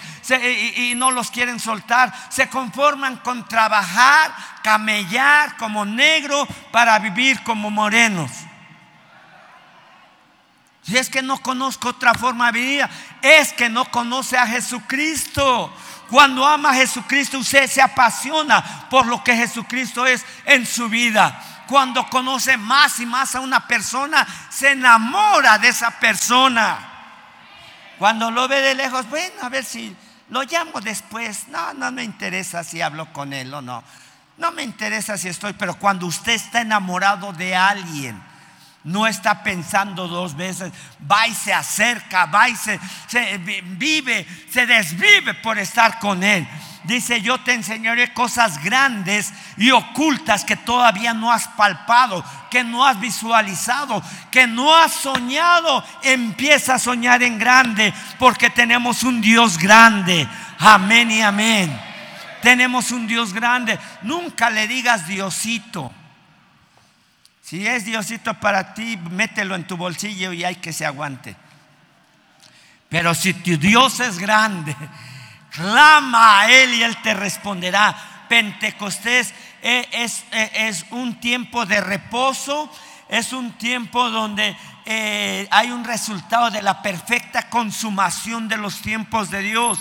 [0.77, 2.14] y, no los quieren soltar.
[2.29, 8.31] Se conforman con trabajar, camellar como negro para vivir como morenos.
[10.83, 12.90] Si es que no conozco otra forma de vida,
[13.23, 15.77] es que no conoce a Jesucristo.
[16.09, 21.49] Cuando ama a Jesucristo, usted se apasiona por lo que Jesucristo es en su vida
[21.66, 26.79] cuando conoce más y más a una persona, se enamora de esa persona.
[27.98, 29.94] Cuando lo ve de lejos, bueno, a ver si
[30.31, 31.48] lo llamo después.
[31.48, 33.83] No, no me interesa si hablo con él o no.
[34.38, 38.20] No me interesa si estoy, pero cuando usted está enamorado de alguien,
[38.85, 40.72] no está pensando dos veces,
[41.11, 46.48] va y se acerca, va y se, se vive, se desvive por estar con él
[46.85, 52.87] dice, yo te enseñaré cosas grandes y ocultas que todavía no has palpado, que no
[52.87, 55.85] has visualizado, que no has soñado.
[56.03, 60.29] Empieza a soñar en grande porque tenemos un Dios grande.
[60.59, 61.81] Amén y amén.
[62.42, 63.79] Tenemos un Dios grande.
[64.03, 65.92] Nunca le digas Diosito.
[67.42, 71.37] Si es Diosito para ti, mételo en tu bolsillo y hay que se aguante.
[72.88, 74.77] Pero si tu Dios es grande,
[75.53, 77.95] Clama a Él y Él te responderá.
[78.29, 82.71] Pentecostés e, es, e, es un tiempo de reposo,
[83.09, 89.31] es un tiempo donde eh, hay un resultado de la perfecta consumación de los tiempos
[89.31, 89.79] de Dios.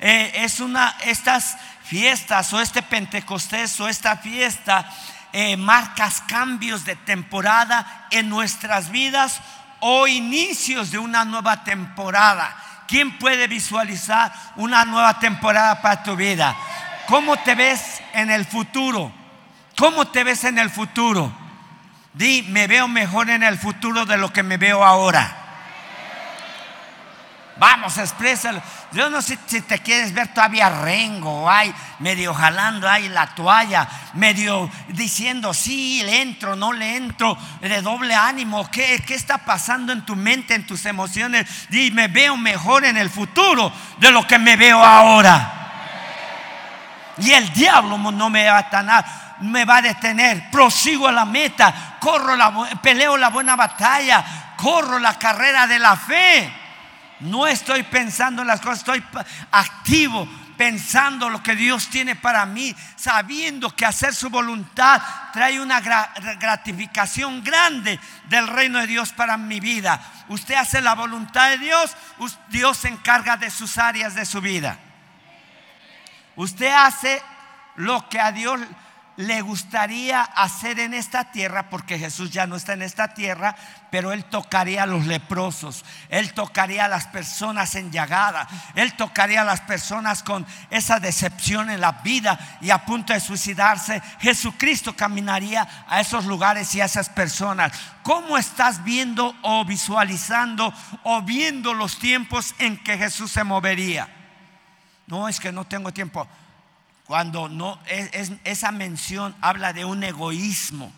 [0.00, 4.90] Eh, es una, estas fiestas o este Pentecostés o esta fiesta
[5.32, 9.40] eh, marcas cambios de temporada en nuestras vidas
[9.78, 12.56] o inicios de una nueva temporada.
[12.90, 16.56] ¿Quién puede visualizar una nueva temporada para tu vida?
[17.06, 19.12] ¿Cómo te ves en el futuro?
[19.78, 21.32] ¿Cómo te ves en el futuro?
[22.12, 25.36] Di, me veo mejor en el futuro de lo que me veo ahora.
[27.60, 28.62] Vamos, exprésalo.
[28.90, 33.86] Yo no sé si te quieres ver todavía rengo, hay medio jalando ahí la toalla,
[34.14, 38.70] medio diciendo, sí, le entro, no le entro, de doble ánimo.
[38.70, 41.68] ¿Qué, ¿Qué está pasando en tu mente, en tus emociones?
[41.68, 45.52] Di, me veo mejor en el futuro de lo que me veo ahora.
[47.18, 50.50] Y el diablo no me va a me va a detener.
[50.50, 54.24] Prosigo a la meta, corro la, peleo la buena batalla,
[54.56, 56.59] corro la carrera de la fe.
[57.20, 59.04] No estoy pensando en las cosas, estoy
[59.50, 65.00] activo, pensando lo que Dios tiene para mí, sabiendo que hacer su voluntad
[65.32, 70.00] trae una gratificación grande del reino de Dios para mi vida.
[70.28, 71.96] Usted hace la voluntad de Dios,
[72.48, 74.78] Dios se encarga de sus áreas de su vida.
[76.36, 77.22] Usted hace
[77.76, 78.60] lo que a Dios
[79.16, 83.54] le gustaría hacer en esta tierra, porque Jesús ya no está en esta tierra,
[83.90, 89.44] pero Él tocaría a los leprosos, Él tocaría a las personas enllagadas, Él tocaría a
[89.44, 94.00] las personas con esa decepción en la vida y a punto de suicidarse.
[94.20, 97.72] Jesucristo caminaría a esos lugares y a esas personas.
[98.02, 104.08] ¿Cómo estás viendo o visualizando o viendo los tiempos en que Jesús se movería?
[105.06, 106.26] No, es que no tengo tiempo.
[107.10, 110.92] Cuando no, es, esa mención habla de un egoísmo,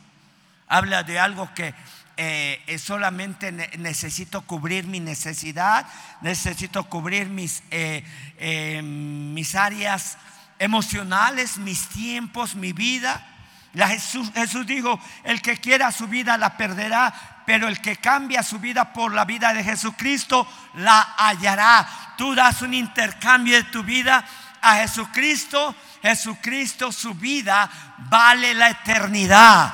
[0.68, 1.72] habla de algo que
[2.18, 5.86] eh, solamente necesito cubrir mi necesidad,
[6.20, 8.04] necesito cubrir mis, eh,
[8.36, 10.18] eh, mis áreas
[10.58, 13.26] emocionales, mis tiempos, mi vida.
[13.74, 18.58] Jesús, Jesús dijo, el que quiera su vida la perderá, pero el que cambia su
[18.58, 21.88] vida por la vida de Jesucristo la hallará.
[22.18, 24.22] Tú das un intercambio de tu vida
[24.60, 27.70] a Jesucristo Jesucristo, su vida
[28.10, 29.72] vale la eternidad.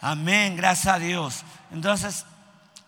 [0.00, 1.44] Amén, gracias a Dios.
[1.70, 2.26] Entonces,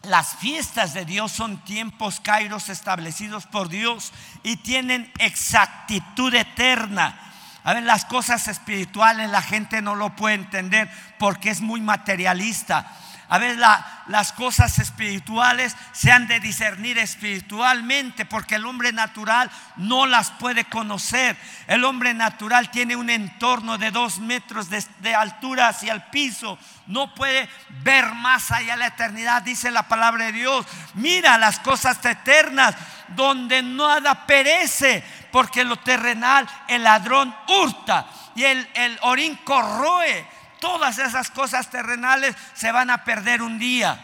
[0.03, 7.18] las fiestas de Dios son tiempos kairos establecidos por Dios y tienen exactitud eterna.
[7.62, 12.90] A ver, las cosas espirituales la gente no lo puede entender porque es muy materialista.
[13.28, 20.06] A ver, las cosas espirituales se han de discernir espiritualmente porque el hombre natural no
[20.06, 21.37] las puede conocer.
[21.66, 26.58] El hombre natural tiene un entorno de dos metros de, de altura hacia el piso.
[26.87, 27.48] No puede
[27.82, 30.66] ver más allá de la eternidad, dice la palabra de Dios.
[30.94, 32.74] Mira las cosas eternas
[33.08, 40.26] donde nada perece porque lo terrenal el ladrón hurta y el, el orín corroe
[40.60, 43.98] todas esas cosas terrenales se van a perder un día,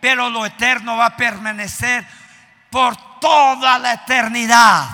[0.00, 2.06] pero lo eterno va a permanecer
[2.70, 4.88] por toda la eternidad.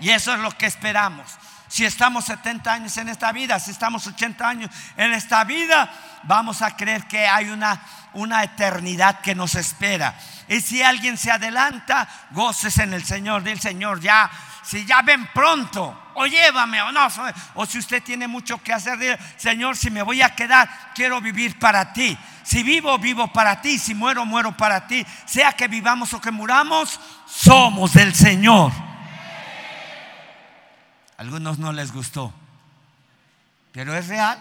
[0.00, 1.38] Y eso es lo que esperamos.
[1.68, 5.90] Si estamos 70 años en esta vida, si estamos 80 años en esta vida,
[6.22, 7.80] vamos a creer que hay una,
[8.12, 10.14] una eternidad que nos espera.
[10.46, 13.42] Y si alguien se adelanta, goces en el Señor.
[13.42, 14.30] Dile, Señor, ya,
[14.64, 17.06] si ya ven pronto, o llévame o no.
[17.54, 21.58] O si usted tiene mucho que hacer, Señor, si me voy a quedar, quiero vivir
[21.58, 22.16] para ti.
[22.42, 23.78] Si vivo, vivo para ti.
[23.78, 25.04] Si muero, muero para ti.
[25.26, 28.72] Sea que vivamos o que muramos, somos del Señor.
[31.16, 32.32] algunos no les gustó,
[33.72, 34.38] pero es real.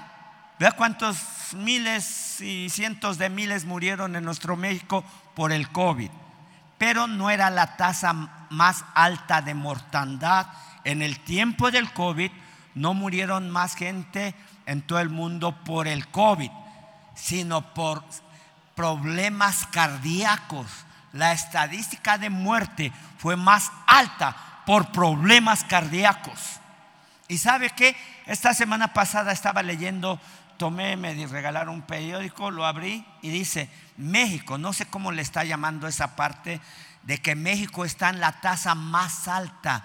[0.60, 1.18] Vea cuántos
[1.54, 5.04] miles y cientos de miles murieron en nuestro México
[5.36, 6.10] por el COVID.
[6.78, 10.48] Pero no era la tasa más alta de mortandad
[10.84, 12.32] en el tiempo del COVID
[12.76, 14.36] no murieron más gente
[14.66, 16.50] en todo el mundo por el COVID,
[17.16, 18.04] sino por
[18.76, 20.68] problemas cardíacos.
[21.12, 24.36] La estadística de muerte fue más alta
[24.66, 26.60] por problemas cardíacos.
[27.28, 30.20] Y sabe que esta semana pasada estaba leyendo,
[30.58, 35.44] tomé, me regalaron un periódico, lo abrí y dice, México, no sé cómo le está
[35.44, 36.60] llamando esa parte,
[37.04, 39.84] de que México está en la tasa más alta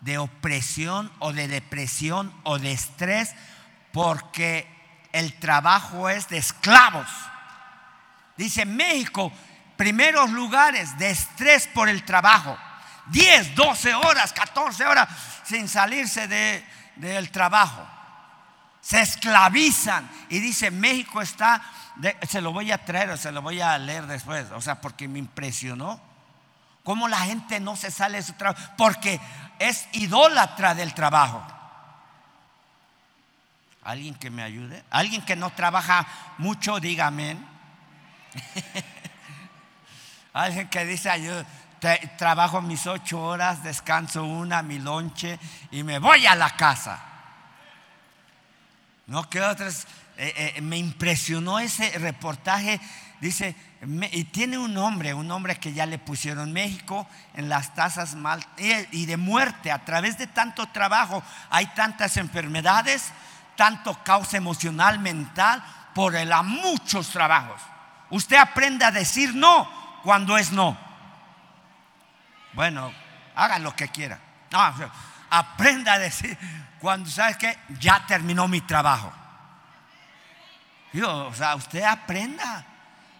[0.00, 3.34] de opresión o de depresión o de estrés
[3.92, 4.68] porque
[5.12, 7.08] el trabajo es de esclavos.
[8.36, 9.32] Dice México,
[9.76, 12.58] primeros lugares de estrés por el trabajo.
[13.06, 15.08] 10, 12 horas, 14 horas
[15.44, 16.64] sin salirse de,
[16.96, 17.86] del trabajo.
[18.80, 20.08] Se esclavizan.
[20.28, 21.62] Y dice, México está,
[22.28, 25.08] se lo voy a traer o se lo voy a leer después, o sea, porque
[25.08, 26.13] me impresionó.
[26.84, 28.62] Cómo la gente no se sale de su trabajo.
[28.76, 29.20] Porque
[29.58, 31.44] es idólatra del trabajo.
[33.82, 34.84] ¿Alguien que me ayude?
[34.90, 36.06] ¿Alguien que no trabaja
[36.38, 36.78] mucho?
[36.80, 37.36] Dígame.
[40.32, 41.44] Alguien que dice, yo
[42.16, 45.38] trabajo mis ocho horas, descanso una, mi lonche
[45.70, 46.98] y me voy a la casa.
[49.06, 52.80] No que otros eh, eh, me impresionó ese reportaje.
[53.20, 53.56] Dice,
[54.12, 58.44] y tiene un nombre, un nombre que ya le pusieron México en las tasas mal,
[58.58, 61.22] y de muerte a través de tanto trabajo.
[61.50, 63.12] Hay tantas enfermedades,
[63.56, 65.62] tanto causa emocional, mental,
[65.94, 67.60] por el a muchos trabajos.
[68.10, 69.68] Usted aprende a decir no
[70.02, 70.76] cuando es no.
[72.52, 72.92] Bueno,
[73.34, 74.18] haga lo que quiera.
[75.30, 76.36] Aprenda a decir
[76.78, 79.12] cuando sabes que ya terminó mi trabajo.
[80.92, 82.66] Digo, o sea, usted aprenda.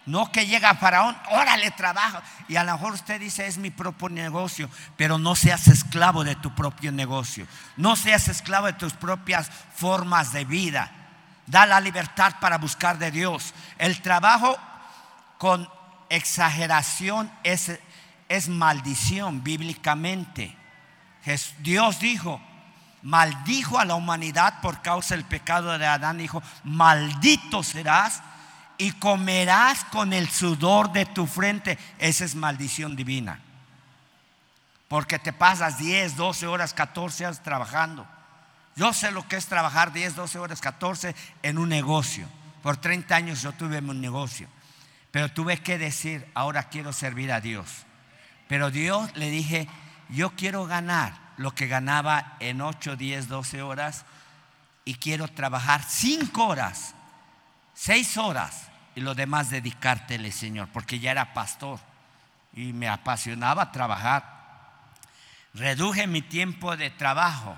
[0.05, 2.21] No que llega Faraón, órale, trabajo.
[2.47, 6.35] Y a lo mejor usted dice, es mi propio negocio, pero no seas esclavo de
[6.35, 7.47] tu propio negocio.
[7.75, 10.91] No seas esclavo de tus propias formas de vida.
[11.47, 13.53] Da la libertad para buscar de Dios.
[13.79, 14.57] El trabajo
[15.39, 15.67] con
[16.09, 17.79] exageración es,
[18.29, 20.55] es maldición bíblicamente.
[21.59, 22.39] Dios dijo,
[23.01, 26.19] maldijo a la humanidad por causa del pecado de Adán.
[26.19, 28.21] Dijo, maldito serás
[28.77, 31.77] y comerás con el sudor de tu frente.
[31.97, 33.39] Esa es maldición divina.
[34.87, 38.07] Porque te pasas 10, 12 horas, 14 horas trabajando.
[38.75, 42.27] Yo sé lo que es trabajar 10, 12 horas, 14 en un negocio.
[42.61, 44.47] Por 30 años yo tuve un negocio.
[45.11, 47.85] Pero tuve que decir, ahora quiero servir a Dios.
[48.47, 49.67] Pero Dios le dije,
[50.09, 54.05] yo quiero ganar lo que ganaba en 8, 10, 12 horas
[54.83, 56.94] y quiero trabajar 5 horas
[57.75, 61.79] seis horas y lo demás dedicártele, Señor, porque ya era pastor
[62.53, 64.33] y me apasionaba trabajar.
[65.53, 67.57] Reduje mi tiempo de trabajo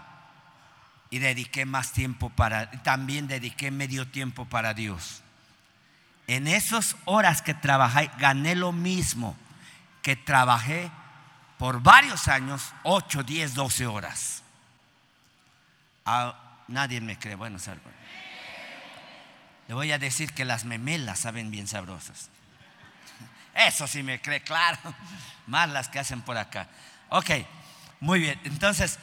[1.10, 5.22] y dediqué más tiempo para, también dediqué medio tiempo para Dios.
[6.28, 9.38] En esas horas que trabajé, gané lo mismo
[10.02, 10.92] que trabajé
[11.58, 14.44] por varios años, 8, 10, 12 horas.
[16.06, 16.36] Ah,
[16.68, 17.90] nadie me cree, bueno, salvo.
[19.68, 22.30] Le voy a decir que las memelas saben bien sabrosas.
[23.54, 24.78] Eso sí me cree, claro.
[25.48, 26.68] Más las que hacen por acá.
[27.10, 27.32] Ok,
[28.00, 28.40] muy bien.
[28.44, 29.00] Entonces,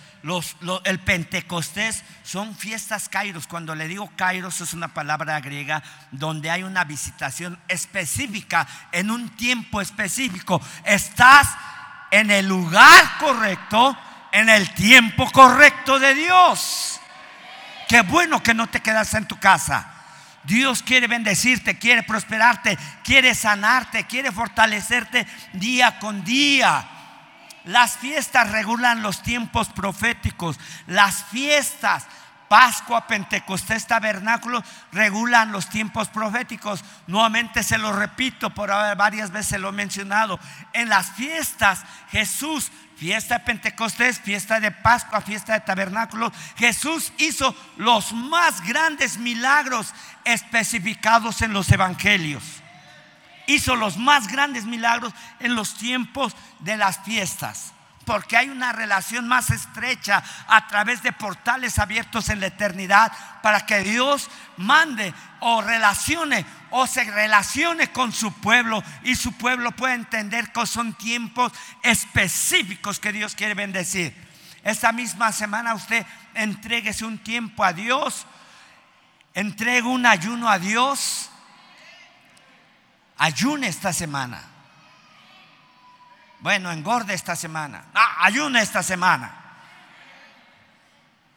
[0.84, 3.46] el Pentecostés son fiestas Kairos.
[3.46, 9.30] Cuando le digo Kairos es una palabra griega donde hay una visitación específica en un
[9.36, 10.62] tiempo específico.
[10.84, 11.48] Estás
[12.10, 13.96] en el lugar correcto,
[14.32, 17.00] en el tiempo correcto de Dios.
[17.88, 19.90] Qué bueno que no te quedas en tu casa.
[20.44, 26.88] Dios quiere bendecirte, quiere prosperarte, quiere sanarte, quiere fortalecerte día con día.
[27.64, 30.60] Las fiestas regulan los tiempos proféticos.
[30.86, 32.06] Las fiestas,
[32.48, 36.84] Pascua, Pentecostés, Tabernáculo, regulan los tiempos proféticos.
[37.06, 40.38] Nuevamente se lo repito, por varias veces lo he mencionado.
[40.74, 47.54] En las fiestas Jesús fiesta de Pentecostés, fiesta de Pascua, fiesta de Tabernáculo, Jesús hizo
[47.76, 49.92] los más grandes milagros
[50.24, 52.42] especificados en los evangelios.
[53.46, 57.74] Hizo los más grandes milagros en los tiempos de las fiestas
[58.04, 63.66] porque hay una relación más estrecha a través de portales abiertos en la eternidad para
[63.66, 65.14] que Dios mande
[65.46, 70.94] o relacione o se relacione con su pueblo y su pueblo pueda entender que son
[70.94, 74.14] tiempos específicos que Dios quiere bendecir.
[74.62, 78.26] Esta misma semana usted entreguese un tiempo a Dios,
[79.34, 81.30] entregue un ayuno a Dios,
[83.18, 84.54] ayune esta semana
[86.44, 87.86] bueno, engorde esta semana.
[87.94, 89.32] Ah, ayuna esta semana.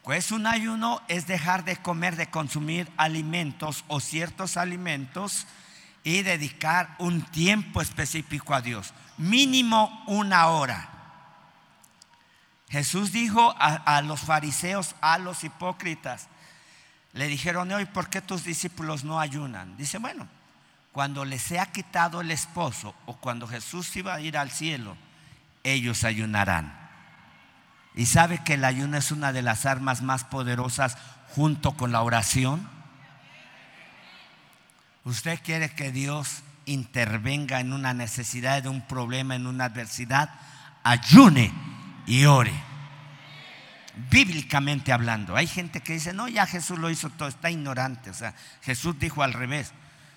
[0.08, 5.48] Pues un ayuno es dejar de comer, de consumir alimentos o ciertos alimentos
[6.02, 8.94] y dedicar un tiempo específico a Dios.
[9.18, 10.88] Mínimo una hora.
[12.70, 16.30] Jesús dijo a, los fariseos, a los hipócritas,
[17.12, 19.76] le dijeron, hoy, ¿por qué tus discípulos no ayunan?
[19.76, 20.26] Dice, bueno,
[20.94, 24.96] cuando les sea quitado el esposo o cuando Jesús iba a ir al cielo,
[25.66, 26.87] ellos ayunarán.
[27.98, 30.98] ¿Y sabe que el ayuno es una de las armas más poderosas
[31.34, 32.70] junto con la oración?
[35.04, 40.30] ¿Usted quiere que Dios intervenga en una necesidad, de un problema, en una adversidad?
[40.84, 41.52] Ayune
[42.06, 42.54] y ore.
[44.12, 48.12] Bíblicamente hablando, hay gente que dice, no, ya Jesús lo hizo todo, está ignorante.
[48.12, 49.74] O sea, Jesús dijo al revés.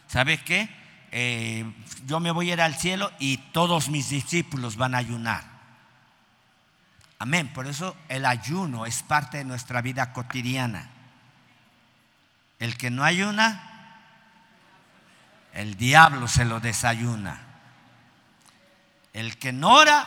[0.07, 0.69] ¿Sabe qué?
[1.13, 1.65] Eh,
[2.07, 5.50] yo me voy a ir al cielo y todos mis discípulos van a ayunar.
[7.21, 7.53] Amén.
[7.53, 10.89] Por eso el ayuno es parte de nuestra vida cotidiana.
[12.59, 13.99] El que no ayuna,
[15.53, 17.39] el diablo se lo desayuna.
[19.13, 20.07] El que no ora,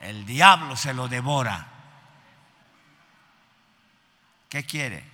[0.00, 1.66] el diablo se lo devora.
[4.50, 5.11] ¿Qué quiere?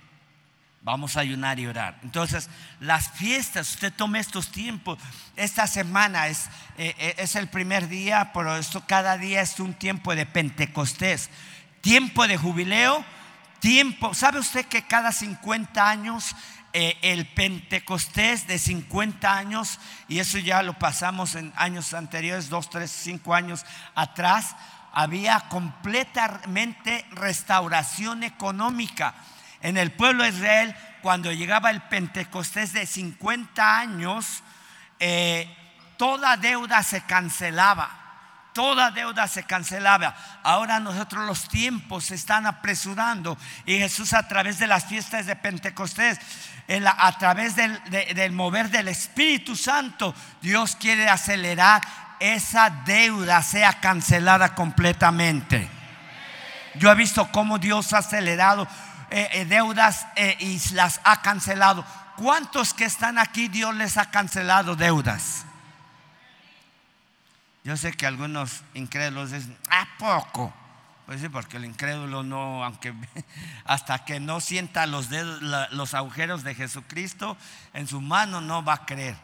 [0.81, 1.99] Vamos a ayunar y orar.
[2.03, 2.49] Entonces,
[2.79, 4.97] las fiestas, usted tome estos tiempos.
[5.35, 6.45] Esta semana es,
[6.77, 11.29] eh, eh, es el primer día, pero esto cada día es un tiempo de Pentecostés,
[11.81, 13.03] tiempo de jubileo,
[13.59, 14.13] tiempo.
[14.13, 16.33] ¿Sabe usted que cada 50 años
[16.71, 22.69] eh, el Pentecostés de 50 años, y eso ya lo pasamos en años anteriores, 2,
[22.69, 23.65] 3, 5 años
[23.95, 24.55] atrás,
[24.93, 29.13] había completamente restauración económica
[29.61, 34.43] en el pueblo de Israel, cuando llegaba el Pentecostés de 50 años,
[34.99, 35.47] eh,
[35.97, 37.95] toda deuda se cancelaba.
[38.53, 40.15] Toda deuda se cancelaba.
[40.43, 45.35] Ahora nosotros los tiempos se están apresurando y Jesús a través de las fiestas de
[45.35, 46.19] Pentecostés,
[46.85, 51.81] a través del, del mover del Espíritu Santo, Dios quiere acelerar
[52.19, 55.69] esa deuda sea cancelada completamente.
[56.75, 58.67] Yo he visto cómo Dios ha acelerado
[59.11, 61.85] eh, eh, deudas eh, y las ha cancelado.
[62.15, 65.45] ¿Cuántos que están aquí Dios les ha cancelado deudas?
[67.63, 70.53] Yo sé que algunos incrédulos dicen, ¿a poco?
[71.05, 72.93] Pues sí, porque el incrédulo no, aunque
[73.65, 75.41] hasta que no sienta los, dedos,
[75.71, 77.35] los agujeros de Jesucristo
[77.73, 79.15] en su mano, no va a creer.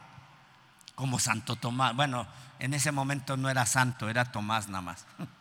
[0.96, 1.96] Como Santo Tomás.
[1.96, 2.26] Bueno,
[2.58, 5.06] en ese momento no era santo, era Tomás nada más.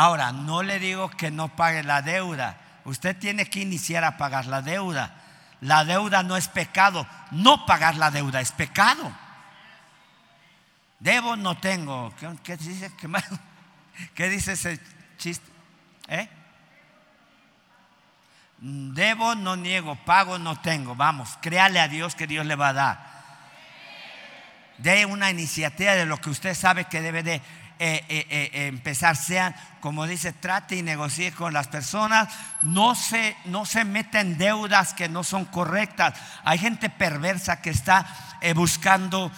[0.00, 2.56] Ahora, no le digo que no pague la deuda.
[2.86, 5.14] Usted tiene que iniciar a pagar la deuda.
[5.60, 7.06] La deuda no es pecado.
[7.32, 9.12] No pagar la deuda es pecado.
[11.00, 12.14] Debo, no tengo.
[12.42, 12.90] ¿Qué, dice?
[14.14, 14.80] ¿Qué, dice ese
[15.18, 15.46] chiste?
[16.08, 16.30] ¿Eh?
[18.56, 19.96] Debo, no niego.
[19.96, 20.94] Pago, no tengo.
[20.94, 23.10] Vamos, créale a Dios que Dios le va a dar.
[24.78, 27.42] De una iniciativa de lo que usted sabe que debe de
[27.82, 32.28] eh, eh, eh, empezar, sean, como dice, trate y negocie con las personas,
[32.60, 36.12] no se, no se meta en deudas que no son correctas.
[36.44, 38.06] Hay gente perversa que está
[38.54, 39.32] buscando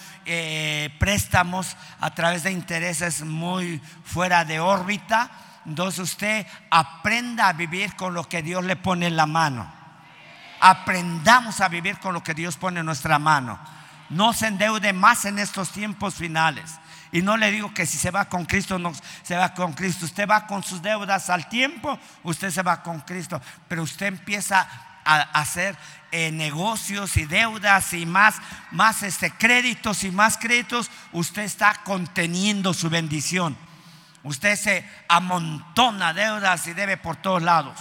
[0.98, 5.30] préstamos a través de intereses muy fuera de órbita.
[5.64, 9.72] Entonces usted aprenda a vivir con lo que Dios le pone en la mano.
[10.58, 13.60] Aprendamos a vivir con lo que Dios pone en nuestra mano.
[14.10, 16.80] No se endeude más en estos tiempos finales.
[17.12, 18.92] Y no le digo que si se va con Cristo, no
[19.22, 20.06] se va con Cristo.
[20.06, 23.40] Usted va con sus deudas al tiempo, usted se va con Cristo.
[23.68, 24.66] Pero usted empieza
[25.04, 25.76] a hacer
[26.10, 28.36] eh, negocios y deudas y más,
[28.70, 30.90] más este, créditos y más créditos.
[31.12, 33.58] Usted está conteniendo su bendición.
[34.22, 37.78] Usted se amontona deudas y debe por todos lados.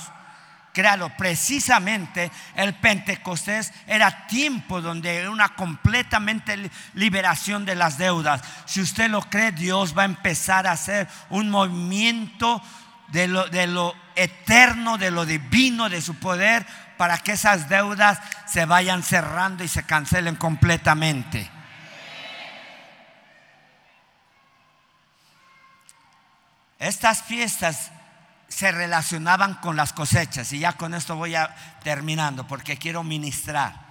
[0.73, 8.41] Créalo, precisamente el Pentecostés era tiempo donde era una completamente liberación de las deudas.
[8.65, 12.61] Si usted lo cree, Dios va a empezar a hacer un movimiento
[13.09, 16.65] de lo, de lo eterno, de lo divino, de su poder,
[16.97, 21.49] para que esas deudas se vayan cerrando y se cancelen completamente.
[26.79, 27.91] Estas fiestas
[28.51, 30.51] se relacionaban con las cosechas.
[30.51, 33.89] Y ya con esto voy a terminando porque quiero ministrar.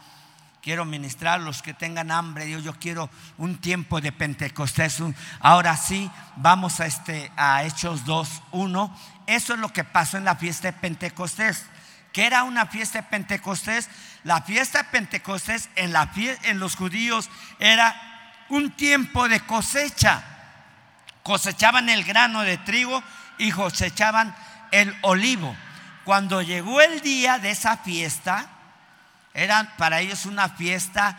[0.63, 2.45] Quiero ministrar los que tengan hambre.
[2.45, 3.09] Dios, yo quiero
[3.39, 4.99] un tiempo de Pentecostés.
[5.41, 8.97] ahora sí, vamos a, este, a Hechos 2, 1.
[9.27, 11.65] Eso es lo que pasó en la fiesta de Pentecostés.
[12.13, 13.89] que era una fiesta de Pentecostés?
[14.25, 16.11] La fiesta de Pentecostés en, la,
[16.43, 17.97] en los judíos era
[18.51, 20.23] un tiempo de cosecha.
[21.23, 23.03] Cosechaban el grano de trigo
[23.39, 24.35] y cosechaban
[24.71, 25.57] el olivo.
[26.05, 28.49] Cuando llegó el día de esa fiesta,
[29.35, 31.17] era para ellos una fiesta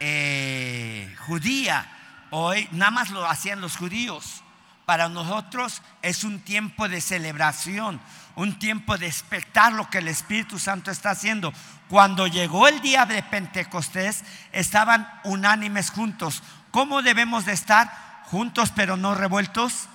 [0.00, 1.86] eh, judía.
[2.30, 4.42] Hoy nada más lo hacían los judíos.
[4.84, 8.00] Para nosotros es un tiempo de celebración,
[8.34, 11.54] un tiempo de expectar lo que el Espíritu Santo está haciendo.
[11.88, 16.42] Cuando llegó el día de Pentecostés, estaban unánimes juntos.
[16.70, 17.90] ¿Cómo debemos de estar?
[18.24, 19.88] Juntos pero no revueltos.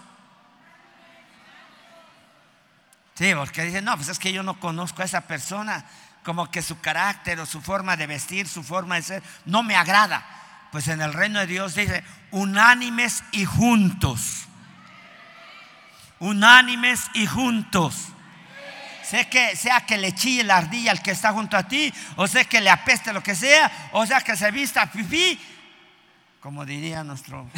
[3.19, 5.83] Sí, porque dicen, no, pues es que yo no conozco a esa persona,
[6.23, 9.75] como que su carácter o su forma de vestir, su forma de ser, no me
[9.75, 10.25] agrada.
[10.71, 12.01] Pues en el reino de Dios dice,
[12.31, 14.45] unánimes y juntos.
[16.19, 18.07] Unánimes y juntos.
[19.03, 22.25] Sé que sea que le chille la ardilla al que está junto a ti, o
[22.25, 25.37] sea que le apeste lo que sea, o sea que se vista fifí,
[26.39, 27.49] como diría nuestro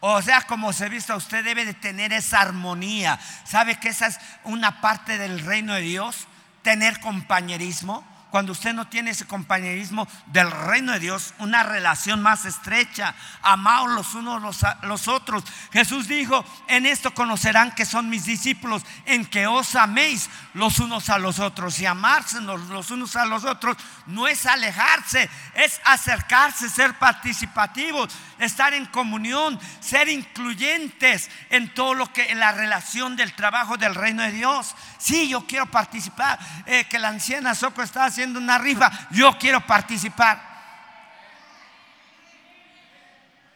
[0.00, 3.18] O sea, como se visto, usted debe de tener esa armonía.
[3.44, 6.26] ¿Sabe que esa es una parte del reino de Dios?
[6.62, 8.04] Tener compañerismo.
[8.30, 13.90] Cuando usted no tiene ese compañerismo del reino de Dios, una relación más estrecha, amados
[13.90, 15.44] los unos los, los otros.
[15.72, 21.10] Jesús dijo, en esto conocerán que son mis discípulos, en que os améis los unos
[21.10, 21.78] a los otros.
[21.80, 23.76] Y amarse los unos a los otros
[24.06, 32.12] no es alejarse, es acercarse, ser participativos, estar en comunión, ser incluyentes en todo lo
[32.12, 34.74] que, en la relación del trabajo del reino de Dios.
[34.98, 39.38] Sí, yo quiero participar, eh, que la anciana Soco está haciendo haciendo una rifa, yo
[39.38, 40.38] quiero participar.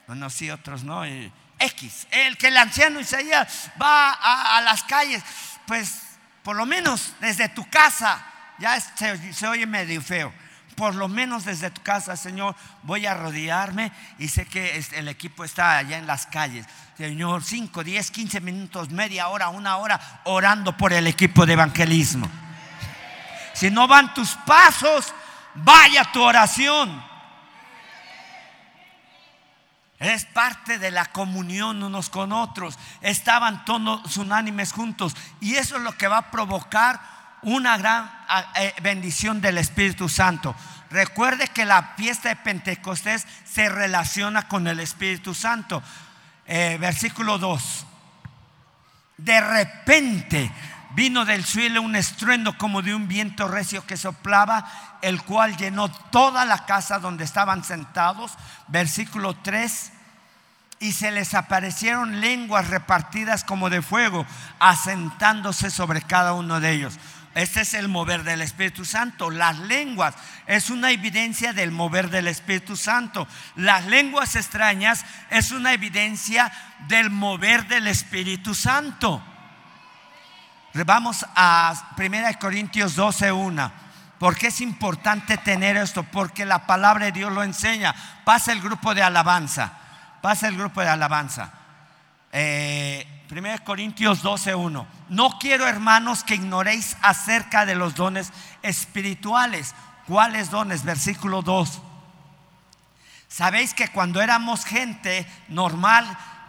[0.07, 1.03] Bueno, sí, otros no.
[1.05, 5.23] X, el que el anciano Isaías va a, las calles,
[5.67, 6.01] pues
[6.41, 8.25] por lo menos desde tu casa,
[8.57, 10.33] ya se, se oye medio feo
[10.75, 12.53] por lo menos desde tu casa, Señor,
[12.83, 16.65] voy a rodearme y sé que el equipo está allá en las calles.
[16.97, 22.29] Señor, 5, 10, 15 minutos, media hora, una hora, orando por el equipo de evangelismo.
[23.55, 25.13] Si no van tus pasos,
[25.55, 27.03] vaya tu oración.
[29.97, 32.77] Es parte de la comunión unos con otros.
[33.01, 35.15] Estaban todos unánimes juntos.
[35.39, 36.99] Y eso es lo que va a provocar
[37.43, 38.11] una gran
[38.55, 40.53] eh, bendición del Espíritu Santo.
[40.89, 45.81] Recuerde que la fiesta de Pentecostés se relaciona con el Espíritu Santo.
[46.45, 47.85] Eh, versículo 2.
[49.17, 50.51] De repente
[50.91, 55.89] Vino del cielo un estruendo como de un viento recio que soplaba, el cual llenó
[55.89, 58.33] toda la casa donde estaban sentados.
[58.67, 59.91] Versículo 3.
[60.79, 64.25] Y se les aparecieron lenguas repartidas como de fuego,
[64.59, 66.99] asentándose sobre cada uno de ellos.
[67.35, 69.29] Este es el mover del Espíritu Santo.
[69.29, 70.15] Las lenguas
[70.47, 73.27] es una evidencia del mover del Espíritu Santo.
[73.57, 76.49] Las lenguas extrañas es una evidencia
[76.87, 79.21] del mover del Espíritu Santo.
[80.83, 83.71] Vamos a 1 Corintios 12, 1.
[84.19, 86.03] ¿Por qué es importante tener esto?
[86.03, 87.95] Porque la palabra de Dios lo enseña.
[88.25, 89.71] Pasa el grupo de alabanza.
[90.21, 91.53] Pasa el grupo de alabanza.
[92.33, 94.87] Eh, 1 Corintios 12, 1.
[95.09, 99.73] No quiero, hermanos, que ignoréis acerca de los dones espirituales.
[100.07, 100.83] ¿Cuáles dones?
[100.83, 101.81] Versículo 2.
[103.29, 106.05] Sabéis que cuando éramos gente normal,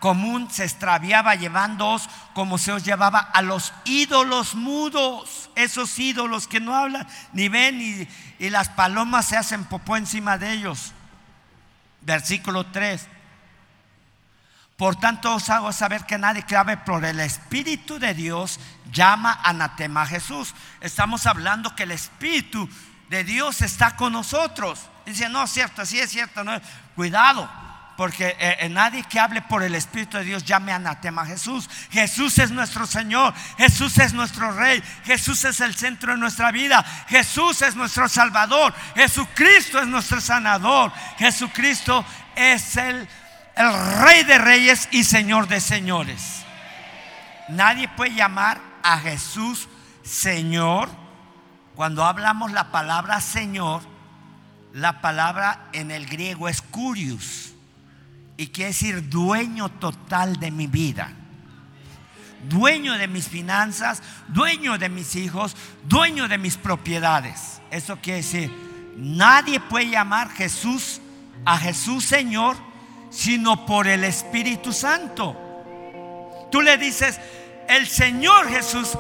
[0.07, 6.61] común se extraviaba llevándoos como se os llevaba a los ídolos mudos, esos ídolos que
[6.61, 10.93] no hablan ni ven y, y las palomas se hacen popó encima de ellos.
[12.03, 13.05] Versículo 3.
[14.77, 18.61] Por tanto os hago saber que nadie clave por el Espíritu de Dios
[18.93, 20.55] llama anatema a Jesús.
[20.81, 22.69] Estamos hablando que el Espíritu
[23.11, 24.83] de Dios está con nosotros.
[25.05, 26.53] Dice, no es cierto, sí es cierto, no.
[26.95, 27.51] Cuidado,
[27.97, 31.69] porque eh, eh, nadie que hable por el Espíritu de Dios llame anatema a Jesús.
[31.91, 36.85] Jesús es nuestro Señor, Jesús es nuestro Rey, Jesús es el centro de nuestra vida,
[37.09, 43.09] Jesús es nuestro Salvador, Jesucristo es nuestro sanador, Jesucristo es el,
[43.57, 46.45] el Rey de Reyes y Señor de Señores.
[47.49, 49.69] Nadie puede llamar a Jesús
[50.03, 50.91] Señor.
[51.75, 53.83] Cuando hablamos la palabra Señor,
[54.73, 57.56] la palabra en el griego es curios
[58.37, 61.13] y quiere decir dueño total de mi vida.
[62.49, 67.61] Dueño de mis finanzas, dueño de mis hijos, dueño de mis propiedades.
[67.71, 68.53] Eso quiere decir,
[68.97, 71.01] nadie puede llamar Jesús
[71.45, 72.57] a Jesús Señor
[73.17, 75.37] sino por el Espíritu Santo.
[76.51, 77.19] Tú le dices,
[77.69, 78.97] el Señor Jesús,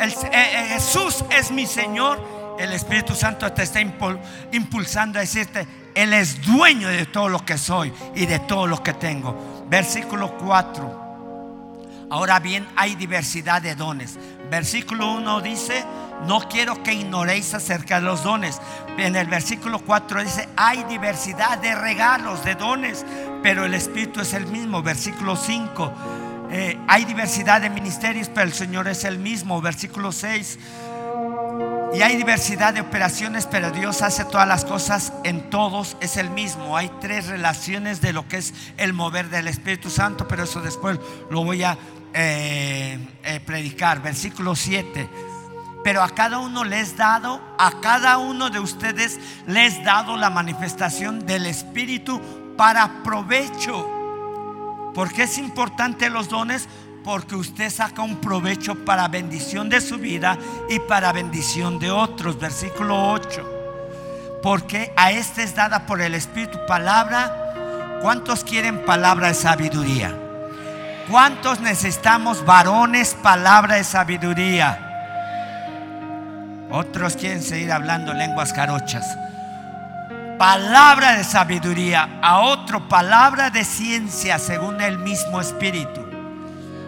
[0.00, 2.56] eh, eh, Jesús es mi Señor.
[2.58, 7.58] El Espíritu Santo te está impulsando a decirte, él es dueño de todo lo que
[7.58, 9.64] soy y de todo lo que tengo.
[9.68, 11.04] Versículo 4.
[12.10, 14.18] Ahora bien, hay diversidad de dones.
[14.50, 15.84] Versículo 1 dice,
[16.26, 18.60] no quiero que ignoréis acerca de los dones.
[18.98, 23.04] En el versículo 4 dice, hay diversidad de regalos, de dones,
[23.42, 24.82] pero el Espíritu es el mismo.
[24.82, 25.92] Versículo 5,
[26.50, 29.60] eh, hay diversidad de ministerios, pero el Señor es el mismo.
[29.60, 30.58] Versículo 6,
[31.94, 36.28] y hay diversidad de operaciones, pero Dios hace todas las cosas en todos, es el
[36.28, 36.76] mismo.
[36.76, 40.98] Hay tres relaciones de lo que es el mover del Espíritu Santo, pero eso después
[41.30, 41.78] lo voy a
[42.12, 44.02] eh, eh, predicar.
[44.02, 45.08] Versículo 7.
[45.84, 51.24] Pero a cada uno les dado, a cada uno de ustedes les dado la manifestación
[51.26, 52.20] del Espíritu
[52.56, 53.90] para provecho.
[54.94, 56.68] porque es importante los dones?
[57.04, 60.38] Porque usted saca un provecho para bendición de su vida
[60.70, 62.40] y para bendición de otros.
[62.40, 64.40] Versículo 8.
[64.42, 68.00] Porque a este es dada por el Espíritu palabra.
[68.00, 70.18] ¿Cuántos quieren palabra de sabiduría?
[71.10, 74.80] ¿Cuántos necesitamos varones palabra de sabiduría?
[76.70, 79.04] Otros quieren seguir hablando lenguas jarochas.
[80.38, 86.03] Palabra de sabiduría, a otro palabra de ciencia según el mismo espíritu.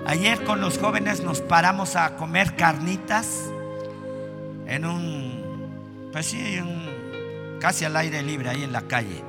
[0.07, 3.51] Ayer con los jóvenes nos paramos a comer carnitas
[4.69, 6.61] en un, pues sí,
[7.61, 9.25] casi al aire libre ahí en la calle.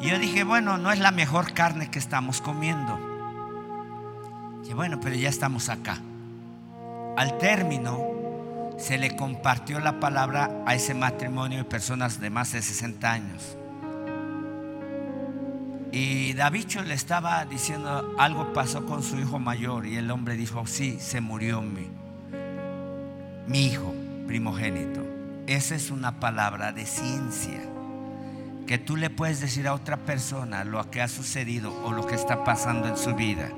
[0.00, 2.96] Y yo dije, bueno, no es la mejor carne que estamos comiendo.
[4.68, 5.98] Y bueno, pero ya estamos acá.
[7.16, 7.98] Al término,
[8.78, 13.56] se le compartió la palabra a ese matrimonio de personas de más de 60 años.
[15.92, 19.86] Y Davicho le estaba diciendo, algo pasó con su hijo mayor.
[19.86, 21.88] Y el hombre dijo, sí, se murió mi,
[23.46, 23.92] mi hijo
[24.26, 25.04] primogénito.
[25.46, 27.60] Esa es una palabra de ciencia
[28.66, 32.14] que tú le puedes decir a otra persona lo que ha sucedido o lo que
[32.14, 33.50] está pasando en su vida.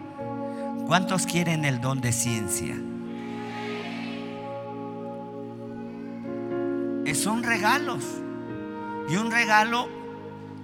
[0.87, 2.77] ¿Cuántos quieren el don de ciencia?
[7.23, 8.05] Son regalos.
[9.09, 9.89] Y un regalo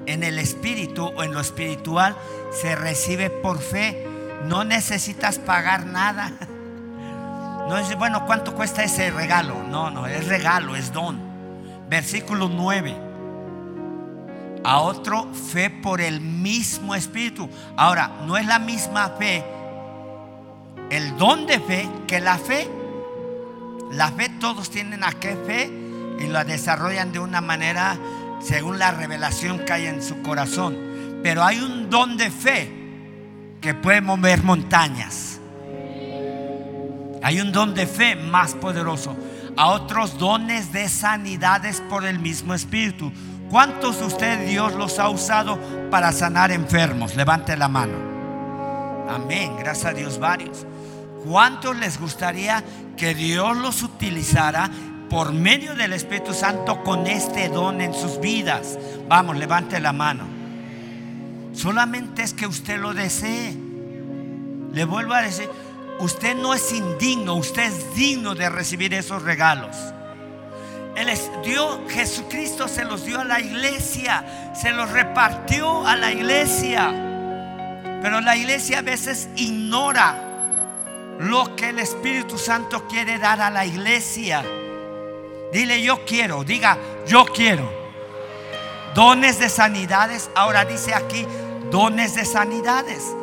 [0.09, 2.17] en el espíritu o en lo espiritual
[2.51, 4.07] se recibe por fe.
[4.47, 6.33] No necesitas pagar nada.
[7.69, 9.63] No es, bueno, ¿cuánto cuesta ese regalo?
[9.63, 11.21] No, no, es regalo, es don.
[11.89, 13.09] Versículo 9
[14.65, 17.49] a otro fe por el mismo espíritu.
[17.77, 19.45] Ahora, no es la misma fe,
[20.91, 22.69] el don de fe que la fe.
[23.93, 25.71] La fe todos tienen a qué fe
[26.19, 27.97] y la desarrollan de una manera
[28.41, 30.77] según la revelación que hay en su corazón.
[31.23, 32.73] Pero hay un don de fe
[33.61, 35.41] que puede mover montañas.
[37.23, 39.17] Hay un don de fe más poderoso.
[39.57, 43.13] A otros dones de sanidades por el mismo espíritu
[43.51, 45.59] ¿Cuántos de ustedes Dios los ha usado
[45.91, 47.17] para sanar enfermos?
[47.17, 47.95] Levante la mano.
[49.09, 50.67] Amén, gracias a Dios varios.
[51.25, 52.63] ¿Cuántos les gustaría
[52.97, 54.71] que Dios los utilizara
[55.09, 58.79] por medio del Espíritu Santo con este don en sus vidas?
[59.09, 60.25] Vamos, levante la mano.
[61.53, 63.57] Solamente es que usted lo desee.
[64.73, 65.49] Le vuelvo a decir,
[65.99, 69.77] usted no es indigno, usted es digno de recibir esos regalos.
[70.95, 71.09] Él
[71.45, 76.91] dio, Jesucristo se los dio a la iglesia, se los repartió a la iglesia.
[78.03, 80.25] Pero la iglesia a veces ignora
[81.21, 84.45] lo que el Espíritu Santo quiere dar a la iglesia.
[85.53, 87.71] Dile yo quiero, diga yo quiero.
[88.95, 91.27] Dones de sanidades, ahora dice aquí
[91.71, 93.15] dones de sanidades.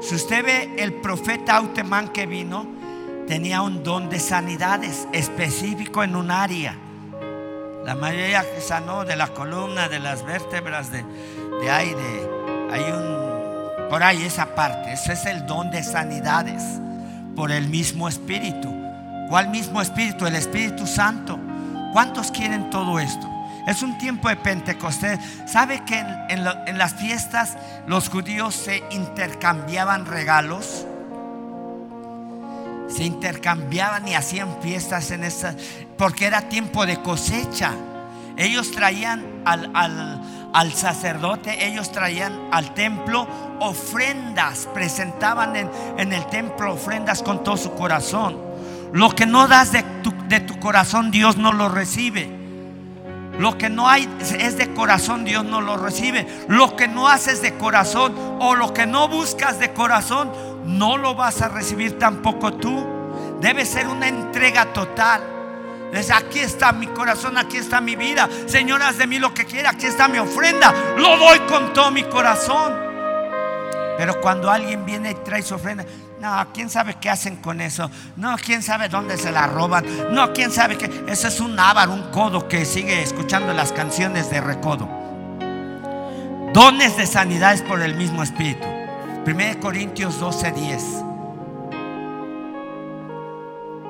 [0.00, 2.66] Si usted ve el profeta Autemán que vino,
[3.26, 6.76] tenía un don de sanidades específico en un área.
[7.84, 12.40] La mayoría que sanó de la columna, de las vértebras, de, de.
[12.70, 14.92] Hay un, por ahí esa parte.
[14.92, 16.62] Ese es el don de sanidades
[17.36, 18.72] por el mismo Espíritu.
[19.28, 20.26] ¿Cuál mismo Espíritu?
[20.26, 21.38] El Espíritu Santo.
[21.92, 23.28] ¿Cuántos quieren todo esto?
[23.66, 25.18] Es un tiempo de Pentecostés.
[25.46, 26.44] ¿Sabe que en,
[26.78, 30.86] las fiestas los judíos se intercambiaban regalos?
[32.88, 35.54] Se intercambiaban y hacían fiestas en esa,
[35.96, 37.72] porque era tiempo de cosecha.
[38.36, 43.28] Ellos traían al, sacerdote, ellos traían al templo
[43.60, 48.49] ofrendas, presentaban en, en, el templo ofrendas con todo su corazón.
[48.92, 49.82] Lo que no das de
[50.40, 52.38] tu, corazón, Dios no lo recibe.
[53.38, 56.26] Lo que no hay es de corazón, Dios no lo recibe.
[56.48, 60.30] Lo que no haces de corazón o lo que no buscas de corazón,
[60.66, 62.84] no lo vas a recibir tampoco tú.
[63.40, 65.40] Debe ser una entrega total
[66.12, 68.28] aquí está mi corazón, aquí está mi vida.
[68.46, 70.72] Señor, haz de mí lo que quiera, aquí está mi ofrenda.
[70.96, 72.74] Lo doy con todo mi corazón.
[73.98, 75.84] Pero cuando alguien viene y trae su ofrenda,
[76.20, 77.90] no, quién sabe qué hacen con eso.
[78.16, 79.84] No, quién sabe dónde se la roban.
[80.12, 81.04] No, quién sabe qué.
[81.08, 84.86] Eso es un ávaro, un codo que sigue escuchando las canciones de recodo.
[86.52, 88.66] Dones de sanidades por el mismo espíritu.
[89.26, 90.82] 1 Corintios 12, 10.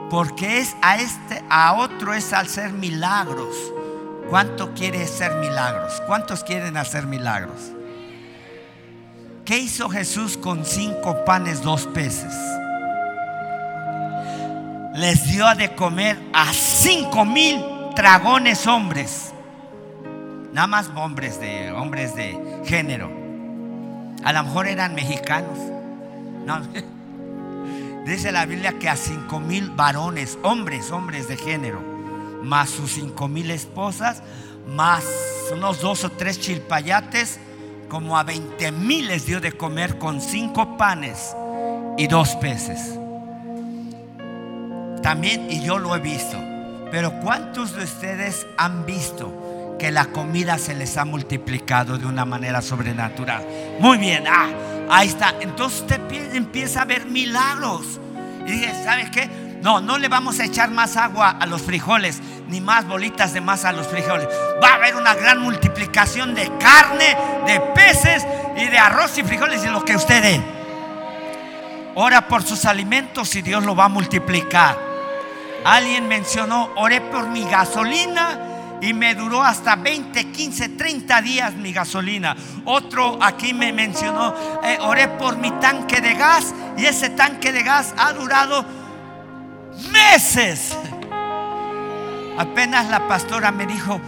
[0.09, 3.57] Porque es a este, a otro es hacer milagros.
[4.28, 6.01] ¿Cuánto quiere hacer milagros?
[6.07, 7.72] ¿Cuántos quieren hacer milagros?
[9.51, 12.32] ¿Qué hizo Jesús con cinco panes, dos peces?
[14.94, 17.61] Les dio de comer a cinco mil
[17.96, 19.32] dragones hombres.
[20.53, 23.11] Nada más hombres de hombres de género.
[24.22, 25.59] A lo mejor eran mexicanos.
[26.46, 26.61] No.
[28.07, 31.80] Dice la Biblia que a cinco mil varones, hombres, hombres de género,
[32.44, 34.22] más sus cinco mil esposas,
[34.68, 35.03] más
[35.53, 37.40] unos dos o tres chilpayates,
[37.91, 41.36] como a veinte mil les dio de comer con cinco panes
[41.99, 42.97] y dos peces.
[45.03, 46.38] También, y yo lo he visto,
[46.91, 52.24] Pero ¿cuántos de ustedes han visto que la comida se les ha multiplicado de una
[52.24, 53.47] manera sobrenatural?
[53.78, 54.49] Muy bien, ah,
[54.91, 55.34] ahí está.
[55.41, 56.01] Entonces usted
[56.34, 58.01] empieza a ver milagros.
[58.45, 59.30] Y dije, ¿sabes qué?
[59.62, 62.20] No, no le vamos a echar más agua a los frijoles,
[62.51, 64.28] ni más bolitas de masa a los frijoles.
[64.62, 68.26] Va a haber una gran multiplicación de carne, de peces
[68.57, 70.40] y de arroz y frijoles y lo que usted dé.
[71.94, 74.76] Ora por sus alimentos y Dios lo va a multiplicar.
[75.64, 81.72] Alguien mencionó, oré por mi gasolina y me duró hasta 20, 15, 30 días mi
[81.72, 82.36] gasolina.
[82.64, 84.34] Otro aquí me mencionó,
[84.64, 88.64] eh, oré por mi tanque de gas y ese tanque de gas ha durado
[89.92, 90.76] meses.
[92.39, 94.01] Apenas la pastora me dijo,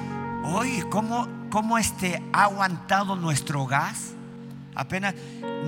[0.45, 4.12] oye, ¿cómo, cómo este ha aguantado nuestro gas?
[4.75, 5.14] Apenas,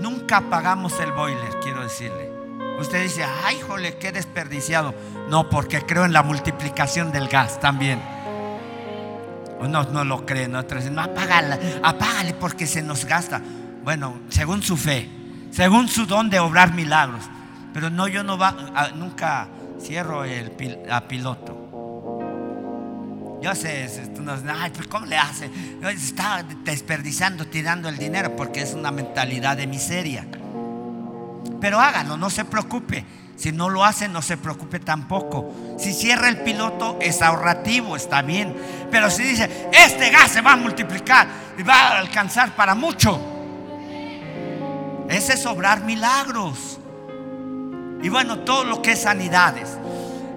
[0.00, 2.32] nunca apagamos el boiler, quiero decirle.
[2.80, 4.94] Usted dice, ay, jole, qué desperdiciado.
[5.28, 8.00] No, porque creo en la multiplicación del gas también.
[9.60, 13.40] Unos no lo creen, otros dicen, no, apágala, apágale porque se nos gasta.
[13.84, 15.08] Bueno, según su fe,
[15.50, 17.24] según su don de obrar milagros.
[17.72, 18.54] Pero no, yo no va,
[18.94, 19.48] nunca
[19.80, 20.52] cierro el
[20.90, 21.53] a piloto.
[23.44, 23.90] Yo sé,
[24.58, 25.50] ay, ¿cómo le hace?
[25.82, 30.26] Está desperdiciando, tirando el dinero porque es una mentalidad de miseria.
[31.60, 33.04] Pero hágalo, no se preocupe.
[33.36, 35.76] Si no lo hace, no se preocupe tampoco.
[35.78, 38.56] Si cierra el piloto, es ahorrativo, está bien.
[38.90, 41.28] Pero si dice, este gas se va a multiplicar
[41.58, 43.20] y va a alcanzar para mucho,
[45.10, 46.78] ese es obrar milagros.
[48.02, 49.76] Y bueno, todo lo que es sanidades.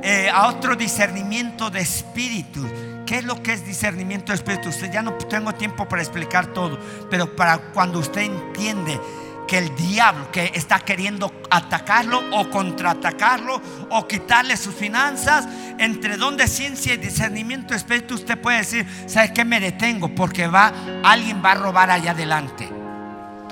[0.03, 2.68] Eh, a otro discernimiento de espíritu.
[3.08, 4.68] ¿Qué es lo que es discernimiento de espíritu?
[4.68, 6.78] Usted ya no tengo tiempo para explicar todo,
[7.10, 8.99] pero para cuando usted entiende
[9.47, 15.47] que el diablo que está queriendo atacarlo o contraatacarlo o quitarle sus finanzas,
[15.78, 20.14] entre donde ciencia y discernimiento espíritu, usted puede decir, ¿sabe qué me detengo?
[20.14, 22.70] Porque va, alguien va a robar allá adelante.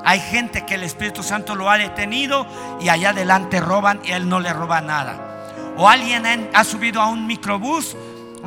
[0.03, 2.45] Hay gente que el Espíritu Santo lo ha detenido
[2.81, 5.73] y allá adelante roban y él no le roba nada.
[5.77, 7.95] O alguien ha subido a un microbús,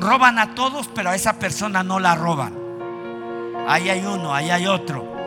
[0.01, 2.55] roban a todos, pero a esa persona no la roban.
[3.69, 5.19] Ahí hay uno, ahí hay otro.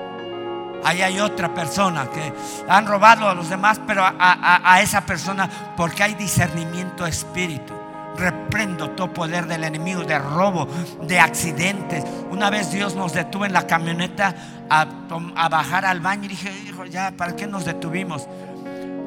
[0.83, 2.33] Ahí hay otra persona que
[2.67, 5.47] han robado a los demás, pero a, esa persona
[5.77, 7.73] porque hay discernimiento espíritu.
[8.17, 10.67] Reprendo todo poder del enemigo, de robo,
[11.03, 12.03] de accidentes.
[12.29, 14.35] Una vez Dios nos detuvo en la camioneta
[14.69, 14.87] a,
[15.35, 18.27] a bajar al baño y dije, hijo, ya, ¿para qué nos detuvimos?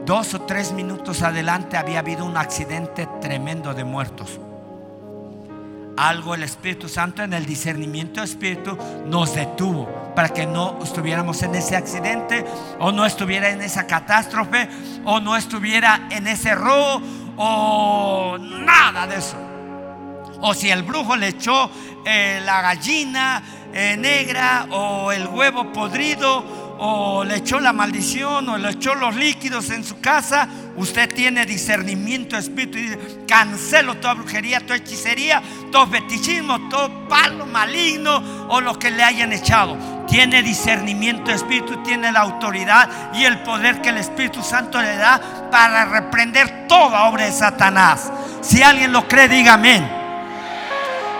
[0.06, 4.40] Dos o tres minutos adelante había habido un accidente tremendo de muertos
[5.96, 8.76] algo el Espíritu Santo en el discernimiento del Espíritu
[9.06, 12.44] nos detuvo para que no estuviéramos en ese accidente
[12.78, 14.68] o no estuviera en esa catástrofe
[15.04, 17.02] o no estuviera en ese robo
[17.36, 19.36] o nada de eso.
[20.40, 21.70] O si el brujo le echó
[22.04, 23.42] eh, la gallina
[23.72, 29.14] eh, negra o el huevo podrido o le echó la maldición o le echó los
[29.14, 35.42] líquidos en su casa, usted tiene discernimiento espíritu y dice, cancelo toda brujería, toda hechicería,
[35.70, 39.76] todo fetichismo, todo palo maligno o lo que le hayan echado.
[40.08, 45.20] Tiene discernimiento espíritu, tiene la autoridad y el poder que el Espíritu Santo le da
[45.50, 48.12] para reprender toda obra de Satanás.
[48.40, 49.88] Si alguien lo cree, diga amén.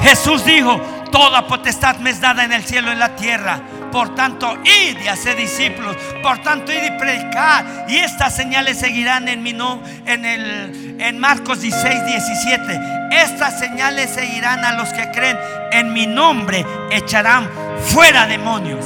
[0.01, 0.81] Jesús dijo,
[1.11, 3.61] toda potestad me es dada en el cielo y en la tierra.
[3.95, 5.97] Por tanto, id y hacer discípulos.
[6.21, 7.87] Por tanto, id y predicar.
[7.87, 12.81] Y estas señales seguirán en mi nombre, en, en Marcos 16, 17.
[13.13, 15.39] Estas señales seguirán a los que creen
[15.71, 16.67] en mi nombre.
[16.91, 17.49] Echarán
[17.87, 18.85] fuera demonios.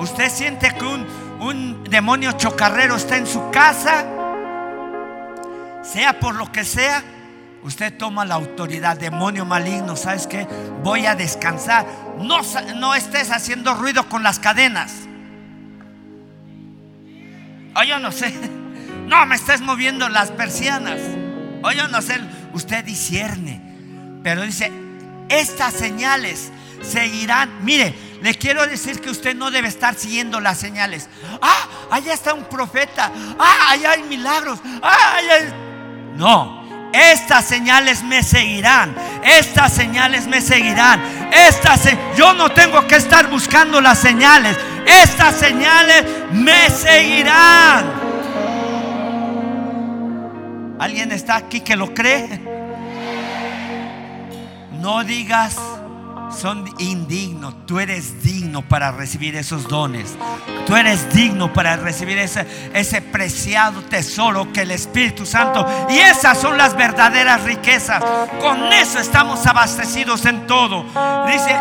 [0.00, 1.06] ¿Usted siente que un,
[1.40, 4.04] un demonio chocarrero está en su casa?
[5.82, 7.02] Sea por lo que sea
[7.66, 10.46] Usted toma la autoridad, demonio maligno, ¿sabes qué?
[10.84, 11.84] Voy a descansar.
[12.16, 12.38] No,
[12.76, 14.92] no estés haciendo ruido con las cadenas.
[17.74, 18.32] O yo no sé.
[19.06, 20.98] No me estés moviendo las persianas.
[21.62, 22.20] O yo no sé.
[22.52, 23.60] Usted discierne.
[24.24, 24.72] Pero dice,
[25.28, 26.50] estas señales
[26.82, 27.64] seguirán.
[27.64, 31.08] Mire, le quiero decir que usted no debe estar siguiendo las señales.
[31.40, 33.12] Ah, allá está un profeta.
[33.38, 34.58] Ah, allá hay milagros.
[34.82, 35.54] Ah, allá hay...
[36.16, 36.65] No,
[36.96, 38.94] estas señales me seguirán.
[39.22, 41.00] Estas señales me seguirán.
[41.32, 44.56] Estas yo no tengo que estar buscando las señales.
[44.86, 48.06] Estas señales me seguirán.
[50.78, 52.40] ¿Alguien está aquí que lo cree?
[54.80, 55.56] No digas
[56.30, 57.66] son indignos.
[57.66, 60.14] Tú eres digno para recibir esos dones.
[60.66, 65.66] Tú eres digno para recibir ese, ese preciado tesoro que el Espíritu Santo.
[65.88, 68.02] Y esas son las verdaderas riquezas.
[68.40, 70.84] Con eso estamos abastecidos en todo.
[71.26, 71.56] Dice,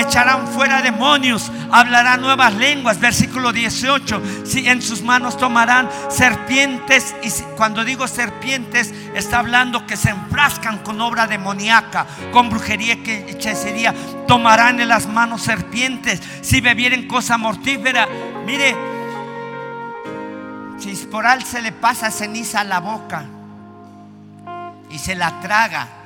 [0.00, 3.00] echarán fuera demonios, hablarán nuevas lenguas.
[3.00, 4.22] Versículo 18.
[4.44, 7.14] Si en sus manos tomarán serpientes.
[7.22, 13.30] Y cuando digo serpientes, está hablando que se enfrascan con obra demoníaca, con brujería que
[13.30, 13.94] hechicería.
[14.26, 16.20] Tomarán en las manos serpientes.
[16.42, 18.08] Si bebieren cosa mortífera,
[18.46, 18.76] mire,
[20.78, 23.24] si por al se le pasa ceniza a la boca
[24.90, 25.97] y se la traga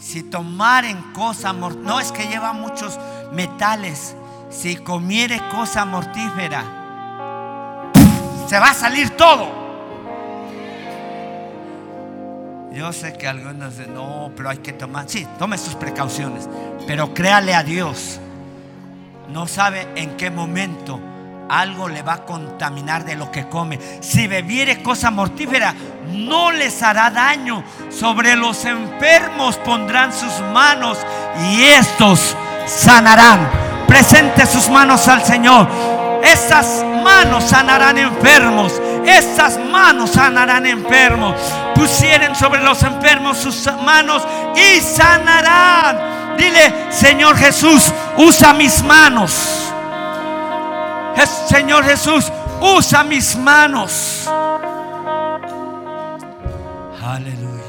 [0.00, 2.98] si tomaren cosa mortífera, no es que lleva muchos
[3.32, 4.16] metales,
[4.48, 6.64] si comiere cosa mortífera,
[8.48, 9.60] se va a salir todo.
[12.72, 16.48] Yo sé que algunos dicen, no, pero hay que tomar, sí, tome sus precauciones,
[16.86, 18.18] pero créale a Dios.
[19.28, 20.98] No sabe en qué momento
[21.50, 23.78] algo le va a contaminar de lo que come.
[24.00, 25.74] Si bebiere cosa mortífera,
[26.06, 27.64] no les hará daño.
[27.90, 30.98] Sobre los enfermos pondrán sus manos
[31.50, 32.36] y estos
[32.66, 33.50] sanarán.
[33.86, 35.68] Presente sus manos al Señor.
[36.22, 38.80] Esas manos sanarán enfermos.
[39.04, 41.34] Esas manos sanarán enfermos.
[41.74, 44.22] Pusieren sobre los enfermos sus manos
[44.54, 46.36] y sanarán.
[46.38, 49.69] Dile, Señor Jesús, usa mis manos
[51.48, 54.28] Señor Jesús, usa mis manos.
[57.02, 57.59] Aleluya.